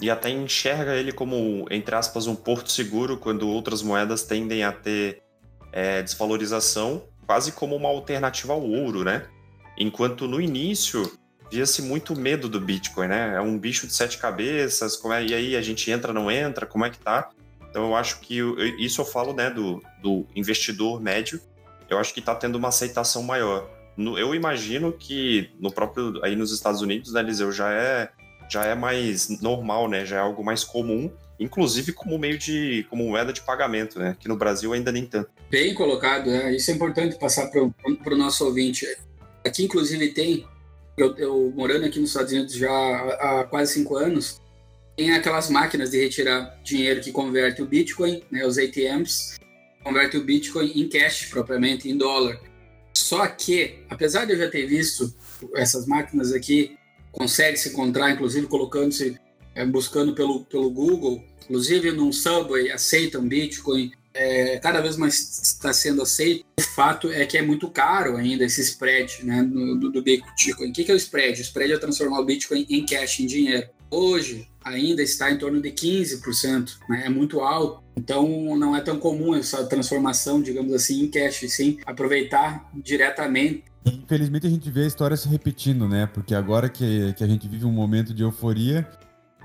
e 0.00 0.08
até 0.08 0.30
enxerga 0.30 0.94
ele 0.94 1.10
como, 1.10 1.66
entre 1.70 1.96
aspas, 1.96 2.28
um 2.28 2.36
porto 2.36 2.70
seguro 2.70 3.16
quando 3.16 3.48
outras 3.48 3.82
moedas 3.82 4.22
tendem 4.22 4.62
a 4.62 4.70
ter 4.70 5.22
é, 5.72 6.00
desvalorização, 6.00 7.02
quase 7.26 7.50
como 7.50 7.74
uma 7.74 7.88
alternativa 7.88 8.52
ao 8.52 8.62
ouro, 8.62 9.02
né? 9.02 9.26
Enquanto 9.76 10.28
no 10.28 10.40
início 10.40 11.10
via-se 11.50 11.82
muito 11.82 12.14
medo 12.14 12.48
do 12.48 12.60
Bitcoin, 12.60 13.08
né? 13.08 13.34
É 13.34 13.40
um 13.40 13.58
bicho 13.58 13.84
de 13.84 13.92
sete 13.92 14.18
cabeças, 14.18 14.96
como 14.96 15.12
é, 15.12 15.24
e 15.24 15.34
aí 15.34 15.56
a 15.56 15.62
gente 15.62 15.90
entra, 15.90 16.12
não 16.12 16.30
entra, 16.30 16.66
como 16.66 16.84
é 16.84 16.90
que 16.90 16.98
tá? 16.98 17.30
Então 17.68 17.84
eu 17.86 17.96
acho 17.96 18.20
que 18.20 18.38
isso 18.78 19.00
eu 19.00 19.04
falo, 19.04 19.34
né, 19.34 19.50
do, 19.50 19.82
do 20.00 20.24
investidor 20.34 21.00
médio 21.00 21.40
eu 21.88 21.98
acho 21.98 22.12
que 22.12 22.20
está 22.20 22.34
tendo 22.34 22.56
uma 22.56 22.68
aceitação 22.68 23.22
maior. 23.22 23.68
No, 23.96 24.18
eu 24.18 24.34
imagino 24.34 24.92
que 24.92 25.50
no 25.58 25.72
próprio 25.72 26.22
aí 26.22 26.36
nos 26.36 26.52
Estados 26.52 26.82
Unidos, 26.82 27.12
né, 27.12 27.20
Eliseu, 27.20 27.50
já 27.50 27.72
é 27.72 28.10
já 28.48 28.64
é 28.64 28.74
mais 28.74 29.40
normal, 29.40 29.88
né? 29.88 30.04
Já 30.04 30.16
é 30.16 30.20
algo 30.20 30.44
mais 30.44 30.62
comum, 30.62 31.10
inclusive 31.40 31.92
como 31.92 32.18
meio 32.18 32.38
de 32.38 32.86
como 32.88 33.08
moeda 33.08 33.32
de 33.32 33.40
pagamento, 33.40 33.98
né? 33.98 34.16
Que 34.20 34.28
no 34.28 34.36
Brasil 34.36 34.72
ainda 34.72 34.92
nem 34.92 35.04
tanto. 35.04 35.30
Bem 35.50 35.74
colocado, 35.74 36.30
né? 36.30 36.54
Isso 36.54 36.70
é 36.70 36.74
importante 36.74 37.18
passar 37.18 37.50
para 37.50 37.62
o 38.14 38.16
nosso 38.16 38.44
ouvinte. 38.44 38.86
Aqui, 39.44 39.64
inclusive, 39.64 40.12
tem 40.12 40.46
eu, 40.96 41.14
eu, 41.16 41.52
morando 41.54 41.84
aqui 41.84 42.00
nos 42.00 42.10
Estados 42.10 42.32
Unidos 42.32 42.54
já 42.54 42.70
há, 42.70 43.40
há 43.40 43.44
quase 43.44 43.74
cinco 43.74 43.96
anos, 43.96 44.40
tem 44.96 45.12
aquelas 45.12 45.50
máquinas 45.50 45.90
de 45.90 46.02
retirar 46.02 46.58
dinheiro 46.64 47.02
que 47.02 47.12
converte 47.12 47.60
o 47.60 47.66
Bitcoin, 47.66 48.22
né, 48.30 48.46
os 48.46 48.56
ATMs, 48.56 49.36
converte 49.86 50.16
o 50.16 50.24
Bitcoin 50.24 50.72
em 50.74 50.88
cash, 50.88 51.26
propriamente, 51.26 51.88
em 51.88 51.96
dólar. 51.96 52.40
Só 52.92 53.24
que, 53.28 53.78
apesar 53.88 54.24
de 54.24 54.32
eu 54.32 54.38
já 54.38 54.50
ter 54.50 54.66
visto 54.66 55.14
essas 55.54 55.86
máquinas 55.86 56.32
aqui, 56.32 56.76
consegue 57.12 57.56
se 57.56 57.68
encontrar, 57.68 58.10
inclusive 58.10 58.48
colocando-se, 58.48 59.16
é, 59.54 59.64
buscando 59.64 60.12
pelo, 60.12 60.44
pelo 60.44 60.70
Google, 60.70 61.22
inclusive 61.44 61.92
num 61.92 62.12
Subway, 62.12 62.72
aceitam 62.72 63.28
Bitcoin, 63.28 63.92
é, 64.12 64.58
cada 64.58 64.80
vez 64.80 64.96
mais 64.96 65.40
está 65.42 65.72
sendo 65.72 66.02
aceito. 66.02 66.44
O 66.58 66.62
fato 66.62 67.08
é 67.12 67.24
que 67.24 67.38
é 67.38 67.42
muito 67.42 67.70
caro 67.70 68.16
ainda 68.16 68.44
esse 68.44 68.62
spread 68.62 69.24
né, 69.24 69.44
do, 69.44 69.90
do, 69.90 70.02
Bitcoin. 70.02 70.70
O 70.70 70.72
que, 70.72 70.84
que 70.84 70.90
é 70.90 70.94
o 70.94 70.96
spread? 70.96 71.38
O 71.38 71.42
spread 71.42 71.72
é 71.72 71.78
transformar 71.78 72.20
o 72.20 72.24
Bitcoin 72.24 72.66
em 72.68 72.84
cash, 72.84 73.20
em 73.20 73.26
dinheiro. 73.26 73.68
Hoje, 73.90 74.48
ainda 74.64 75.02
está 75.02 75.30
em 75.30 75.38
torno 75.38 75.62
de 75.62 75.70
15%, 75.70 76.78
né? 76.88 77.04
é 77.06 77.08
muito 77.08 77.40
alto. 77.40 77.82
Então, 77.96 78.56
não 78.56 78.76
é 78.76 78.80
tão 78.80 78.98
comum 78.98 79.34
essa 79.34 79.64
transformação, 79.66 80.42
digamos 80.42 80.72
assim, 80.72 81.02
em 81.02 81.08
cash, 81.08 81.44
sim, 81.48 81.78
aproveitar 81.86 82.70
diretamente. 82.74 83.64
Infelizmente, 83.86 84.46
a 84.46 84.50
gente 84.50 84.70
vê 84.70 84.82
a 84.82 84.86
história 84.86 85.16
se 85.16 85.28
repetindo, 85.28 85.88
né? 85.88 86.06
Porque 86.06 86.34
agora 86.34 86.68
que, 86.68 87.12
que 87.14 87.22
a 87.22 87.26
gente 87.26 87.46
vive 87.46 87.64
um 87.64 87.72
momento 87.72 88.12
de 88.12 88.22
euforia, 88.22 88.86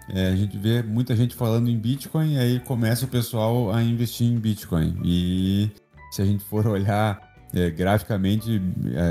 é, 0.10 0.28
a 0.28 0.36
gente 0.36 0.58
vê 0.58 0.82
muita 0.82 1.16
gente 1.16 1.36
falando 1.36 1.70
em 1.70 1.78
Bitcoin 1.78 2.34
e 2.34 2.38
aí 2.40 2.60
começa 2.60 3.06
o 3.06 3.08
pessoal 3.08 3.72
a 3.72 3.84
investir 3.84 4.28
em 4.28 4.38
Bitcoin. 4.38 5.00
E 5.06 5.70
se 6.12 6.22
a 6.22 6.26
gente 6.26 6.44
for 6.44 6.66
olhar 6.68 7.22
é, 7.54 7.70
graficamente, 7.70 8.62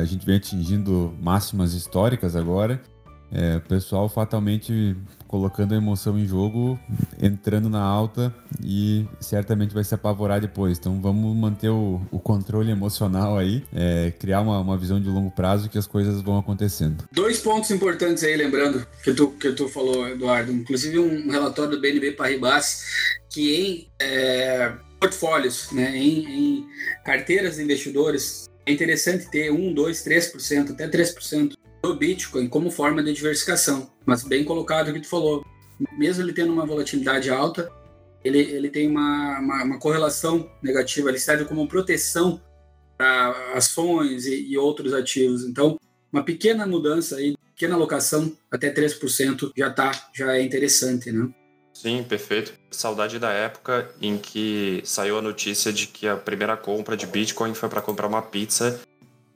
a 0.00 0.04
gente 0.04 0.26
vem 0.26 0.36
atingindo 0.36 1.16
máximas 1.20 1.72
históricas 1.74 2.34
agora. 2.34 2.82
É, 3.32 3.56
o 3.56 3.60
pessoal 3.60 4.08
fatalmente 4.08 4.96
colocando 5.26 5.72
a 5.72 5.76
emoção 5.76 6.18
em 6.18 6.26
jogo, 6.26 6.78
entrando 7.22 7.70
na 7.70 7.80
alta 7.80 8.34
e 8.62 9.06
certamente 9.20 9.72
vai 9.72 9.84
se 9.84 9.94
apavorar 9.94 10.40
depois. 10.40 10.78
Então 10.78 11.00
vamos 11.00 11.36
manter 11.36 11.68
o, 11.68 12.00
o 12.10 12.18
controle 12.18 12.72
emocional 12.72 13.38
aí, 13.38 13.62
é, 13.72 14.12
criar 14.18 14.40
uma, 14.40 14.58
uma 14.58 14.76
visão 14.76 15.00
de 15.00 15.08
longo 15.08 15.30
prazo 15.30 15.68
que 15.68 15.78
as 15.78 15.86
coisas 15.86 16.20
vão 16.20 16.38
acontecendo. 16.38 17.04
Dois 17.12 17.38
pontos 17.38 17.70
importantes 17.70 18.24
aí, 18.24 18.36
lembrando, 18.36 18.84
que 19.04 19.12
tu, 19.14 19.28
que 19.28 19.52
tu 19.52 19.68
falou, 19.68 20.08
Eduardo. 20.08 20.50
Inclusive 20.50 20.98
um 20.98 21.30
relatório 21.30 21.70
do 21.70 21.80
BNB 21.80 22.12
Paribas 22.12 22.84
que 23.28 23.54
em 23.54 23.88
é, 24.00 24.72
portfólios, 24.98 25.70
né, 25.70 25.96
em, 25.96 26.26
em 26.26 26.66
carteiras 27.04 27.56
de 27.56 27.62
investidores, 27.62 28.50
é 28.66 28.72
interessante 28.72 29.30
ter 29.30 29.50
1, 29.50 29.72
2, 29.72 30.04
3%, 30.04 30.70
até 30.72 30.88
3% 30.88 31.54
do 31.82 31.94
Bitcoin 31.94 32.48
como 32.48 32.70
forma 32.70 33.02
de 33.02 33.12
diversificação. 33.12 33.90
Mas 34.04 34.22
bem 34.22 34.44
colocado 34.44 34.88
o 34.88 34.92
que 34.92 35.00
tu 35.00 35.08
falou. 35.08 35.44
Mesmo 35.98 36.22
ele 36.22 36.32
tendo 36.32 36.52
uma 36.52 36.66
volatilidade 36.66 37.30
alta, 37.30 37.70
ele, 38.24 38.38
ele 38.38 38.68
tem 38.68 38.88
uma, 38.88 39.38
uma, 39.38 39.64
uma 39.64 39.78
correlação 39.78 40.50
negativa, 40.62 41.08
ele 41.08 41.18
serve 41.18 41.44
como 41.46 41.66
proteção 41.66 42.40
para 42.98 43.54
ações 43.54 44.26
e, 44.26 44.52
e, 44.52 44.58
outros 44.58 44.92
ativos. 44.92 45.44
Então, 45.44 45.78
uma 46.12 46.22
pequena 46.22 46.66
mudança 46.66 47.16
aí, 47.16 47.34
pequena 47.54 47.74
alocação, 47.74 48.36
até 48.50 48.70
3% 48.70 49.52
já 49.56 49.70
tá, 49.70 50.10
já 50.14 50.36
é 50.36 50.42
interessante, 50.42 51.10
né? 51.10 51.30
Sim, 51.72 52.04
perfeito. 52.06 52.52
Saudade 52.70 53.18
da 53.18 53.32
época 53.32 53.90
em 54.02 54.18
que 54.18 54.82
saiu 54.84 55.16
a 55.16 55.22
notícia 55.22 55.72
de 55.72 55.86
que 55.86 56.06
a 56.06 56.16
primeira 56.16 56.56
compra 56.56 56.94
de 56.94 57.06
Bitcoin 57.06 57.54
foi 57.54 57.70
para 57.70 57.80
comprar 57.80 58.06
uma 58.06 58.20
pizza 58.20 58.78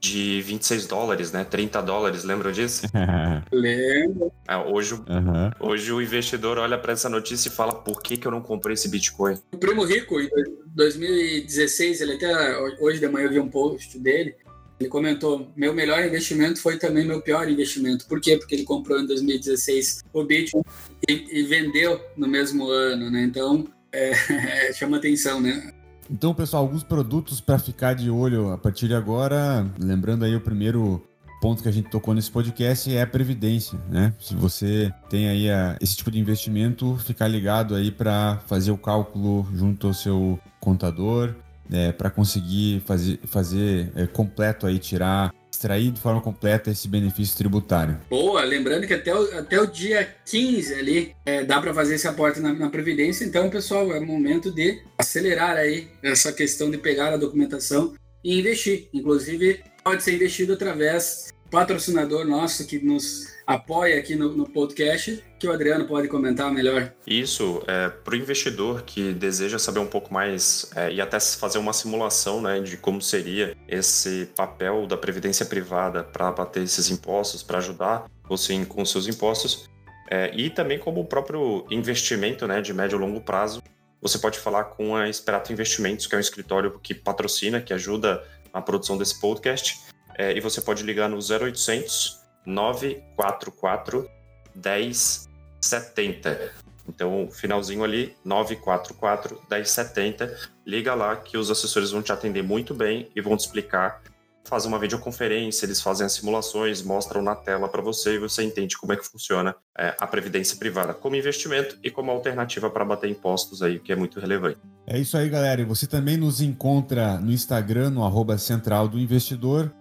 de 0.05 0.43
26 0.43 0.87
dólares, 0.87 1.33
né? 1.33 1.45
30 1.45 1.81
dólares, 1.81 2.25
lembram 2.25 2.53
disso? 2.53 2.87
Lembro. 3.51 4.31
É, 4.47 4.57
hoje, 4.57 4.95
uhum. 4.95 5.51
hoje 5.59 5.93
o 5.93 6.03
investidor 6.03 6.59
olha 6.59 6.77
para 6.77 6.93
essa 6.93 7.09
notícia 7.09 7.49
e 7.49 7.53
fala: 7.53 7.73
por 7.73 8.03
que, 8.03 8.17
que 8.17 8.27
eu 8.27 8.31
não 8.31 8.43
comprei 8.43 8.75
esse 8.75 8.89
Bitcoin? 8.89 9.39
O 9.53 9.57
Primo 9.57 9.83
Rico, 9.85 10.21
em 10.21 10.29
2016, 10.75 12.03
ele 12.03 12.13
até 12.15 12.59
hoje 12.81 13.01
de 13.01 13.09
manhã 13.09 13.27
eu 13.27 13.31
vi 13.31 13.41
um 13.41 13.49
post 13.49 13.99
dele. 13.99 14.35
Ele 14.79 14.89
comentou: 14.91 15.51
meu 15.57 15.73
melhor 15.73 16.05
investimento 16.05 16.61
foi 16.61 16.79
também 16.79 17.07
meu 17.07 17.23
pior 17.23 17.49
investimento. 17.49 18.07
Por 18.07 18.21
quê? 18.21 18.37
Porque 18.37 18.55
ele 18.55 18.65
comprou 18.65 19.01
em 19.01 19.07
2016 19.07 20.03
o 20.13 20.23
Bitcoin 20.25 20.63
e, 21.09 21.41
e 21.41 21.43
vendeu 21.45 21.99
no 22.15 22.29
mesmo 22.29 22.69
ano, 22.69 23.11
né? 23.11 23.23
Então, 23.23 23.67
é, 23.91 24.13
chama 24.75 24.99
atenção, 24.99 25.41
né? 25.41 25.73
Então, 26.11 26.35
pessoal, 26.35 26.63
alguns 26.63 26.83
produtos 26.83 27.41
para 27.41 27.59
ficar 27.59 27.95
de 27.95 28.11
olho 28.11 28.53
a 28.53 28.59
partir 28.59 28.89
de 28.89 28.95
agora. 28.95 29.67
Lembrando 29.79 30.25
aí 30.25 30.37
o 30.37 30.41
primeiro 30.41 31.03
ponto 31.41 31.63
que 31.63 31.69
a 31.69 31.73
gente 31.73 31.91
tocou 31.91 32.15
nesse 32.15 32.31
podcast 32.31 32.95
é 32.95 33.03
a 33.03 33.07
previdência, 33.07 33.79
né? 33.91 34.15
Se 34.19 34.35
você 34.35 34.93
tem 35.11 35.29
aí 35.29 35.51
a, 35.51 35.77
esse 35.81 35.97
tipo 35.97 36.11
de 36.11 36.19
investimento, 36.19 36.97
ficar 36.97 37.29
ligado 37.29 37.75
aí 37.75 37.91
para 37.91 38.41
fazer 38.47 38.71
o 38.71 38.79
cálculo 38.79 39.47
junto 39.55 39.89
ao 39.89 39.95
seu 39.95 40.39
contador, 40.61 41.35
é, 41.71 41.93
para 41.93 42.11
conseguir 42.11 42.81
fazer, 42.87 43.21
fazer 43.25 43.93
é, 43.95 44.07
completo 44.07 44.67
aí 44.67 44.79
tirar 44.79 45.33
extrair 45.55 45.91
de 45.91 46.01
forma 46.01 46.21
completa 46.21 46.71
esse 46.71 46.87
benefício 46.89 47.37
tributário. 47.37 47.99
Boa, 48.11 48.43
lembrando 48.43 48.87
que 48.87 48.95
até 48.95 49.15
o, 49.15 49.39
até 49.39 49.61
o 49.61 49.67
dia 49.67 50.15
15 50.27 50.75
ali 50.75 51.15
é, 51.25 51.45
dá 51.45 51.61
para 51.61 51.73
fazer 51.73 51.95
esse 51.95 52.07
aporte 52.07 52.41
na, 52.41 52.53
na, 52.53 52.69
Previdência, 52.69 53.25
então, 53.25 53.49
pessoal, 53.49 53.93
é 53.93 54.01
momento 54.01 54.51
de 54.51 54.83
acelerar 54.99 55.57
aí 55.57 55.89
essa 56.03 56.33
questão 56.33 56.71
de 56.71 56.77
pegar 56.77 57.13
a 57.13 57.17
documentação 57.17 57.95
e 58.23 58.39
investir. 58.39 58.89
Inclusive, 58.93 59.61
pode 59.83 60.03
ser 60.03 60.15
investido 60.15 60.55
através 60.55 61.29
do 61.45 61.51
patrocinador 61.51 62.27
nosso 62.27 62.67
que 62.67 62.85
nos 62.85 63.34
apoia 63.47 63.99
aqui 63.99 64.17
no, 64.17 64.35
no, 64.35 64.49
podcast, 64.49 65.23
que 65.39 65.47
o 65.47 65.53
Adriano 65.53 65.87
pode 65.87 66.09
comentar 66.09 66.51
melhor. 66.51 66.93
Isso, 67.07 67.63
é, 67.67 67.89
para 67.89 68.15
o 68.15 68.17
investidor 68.17 68.83
que 68.83 69.13
deseja 69.13 69.59
saber 69.59 69.81
um 69.81 69.87
pouco 69.87 70.13
mais 70.13 70.71
é, 70.75 70.93
e 70.93 71.01
até 71.01 71.21
fazer 71.21 71.59
uma 71.59 71.73
simulação 71.73 72.41
né, 72.41 72.61
de 72.61 72.77
como 72.77 73.01
seria 73.01 73.57
esse 73.69 74.27
papel 74.37 74.87
da 74.87 74.97
previdência 74.97 75.45
privada 75.47 76.03
para 76.03 76.29
abater 76.29 76.63
esses 76.63 76.91
impostos, 76.91 77.43
para 77.43 77.59
ajudar 77.59 78.07
você 78.29 78.65
com 78.65 78.85
seus 78.85 79.07
impostos, 79.07 79.69
é, 80.11 80.31
e 80.35 80.51
também 80.51 80.79
como 80.79 81.01
o 81.01 81.05
próprio 81.05 81.67
investimento 81.71 82.47
né, 82.47 82.61
de 82.61 82.73
médio 82.73 82.97
e 82.97 83.01
longo 83.01 83.21
prazo, 83.21 83.63
você 84.01 84.19
pode 84.19 84.39
falar 84.39 84.65
com 84.65 84.95
a 84.95 85.09
Esperato 85.09 85.53
Investimentos, 85.53 86.07
que 86.07 86.15
é 86.15 86.19
um 86.19 86.21
escritório 86.21 86.79
que 86.83 86.95
patrocina, 86.95 87.61
que 87.61 87.73
ajuda 87.73 88.23
na 88.53 88.61
produção 88.61 88.99
desse 88.99 89.19
podcast, 89.19 89.81
é, 90.17 90.37
e 90.37 90.41
você 90.41 90.61
pode 90.61 90.83
ligar 90.83 91.09
no 91.09 91.17
0800 91.19 92.24
944 92.47 94.09
1070. 94.55 96.53
Então, 96.89 97.29
finalzinho 97.31 97.83
ali, 97.83 98.15
944 98.25 99.41
1070. 99.51 100.37
Liga 100.67 100.95
lá 100.95 101.17
que 101.17 101.37
os 101.37 101.51
assessores 101.51 101.91
vão 101.91 102.03
te 102.03 102.13
atender 102.13 102.43
muito 102.43 102.75
bem 102.75 103.11
e 103.15 103.21
vão 103.21 103.37
te 103.37 103.41
explicar 103.41 104.03
fazem 104.45 104.69
uma 104.69 104.79
videoconferência, 104.79 105.65
eles 105.65 105.81
fazem 105.81 106.05
as 106.05 106.13
simulações, 106.13 106.83
mostram 106.83 107.23
na 107.23 107.35
tela 107.35 107.67
para 107.67 107.83
você 107.83 108.15
e 108.15 108.19
você 108.19 108.43
entende 108.43 108.77
como 108.77 108.93
é 108.93 108.97
que 108.97 109.07
funciona 109.07 109.57
é, 109.77 109.95
a 109.99 110.07
previdência 110.07 110.57
privada 110.57 110.93
como 110.93 111.17
investimento 111.17 111.79
e 111.83 111.91
como 111.91 112.11
alternativa 112.11 112.71
para 112.71 112.85
bater 112.85 113.11
impostos 113.11 113.63
aí, 113.63 113.79
que 113.79 113.93
é 113.93 113.97
muito 113.97 114.21
relevante. 114.21 114.59
É 114.87 114.99
isso 114.99 115.17
aí, 115.17 115.29
galera. 115.29 115.63
E 115.63 115.65
você 115.65 115.87
também 115.87 116.17
nos 116.17 116.41
encontra 116.41 117.19
no 117.19 117.33
Instagram, 117.33 117.91
no 117.91 118.05
arroba 118.05 118.37
central 118.37 118.87
do 118.87 118.99
investidor. 118.99 119.73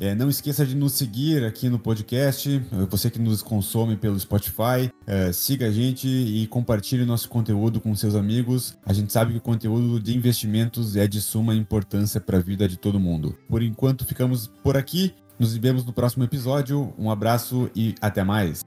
É, 0.00 0.14
não 0.14 0.30
esqueça 0.30 0.64
de 0.64 0.74
nos 0.74 0.94
seguir 0.94 1.44
aqui 1.44 1.68
no 1.68 1.78
podcast, 1.78 2.58
você 2.88 3.10
que 3.10 3.18
nos 3.18 3.42
consome 3.42 3.98
pelo 3.98 4.18
Spotify, 4.18 4.90
é, 5.06 5.30
siga 5.30 5.66
a 5.66 5.70
gente 5.70 6.08
e 6.08 6.46
compartilhe 6.46 7.04
nosso 7.04 7.28
conteúdo 7.28 7.82
com 7.82 7.94
seus 7.94 8.14
amigos. 8.14 8.78
A 8.86 8.94
gente 8.94 9.12
sabe 9.12 9.32
que 9.32 9.38
o 9.38 9.42
conteúdo 9.42 10.00
de 10.00 10.16
investimentos 10.16 10.96
é 10.96 11.06
de 11.06 11.20
suma 11.20 11.54
importância 11.54 12.18
para 12.18 12.38
a 12.38 12.40
vida 12.40 12.66
de 12.66 12.78
todo 12.78 12.98
mundo. 12.98 13.36
Por 13.46 13.62
enquanto, 13.62 14.06
ficamos 14.06 14.46
por 14.62 14.74
aqui. 14.74 15.12
Nos 15.38 15.54
vemos 15.54 15.84
no 15.84 15.92
próximo 15.92 16.24
episódio. 16.24 16.94
Um 16.98 17.10
abraço 17.10 17.70
e 17.76 17.94
até 18.00 18.24
mais. 18.24 18.64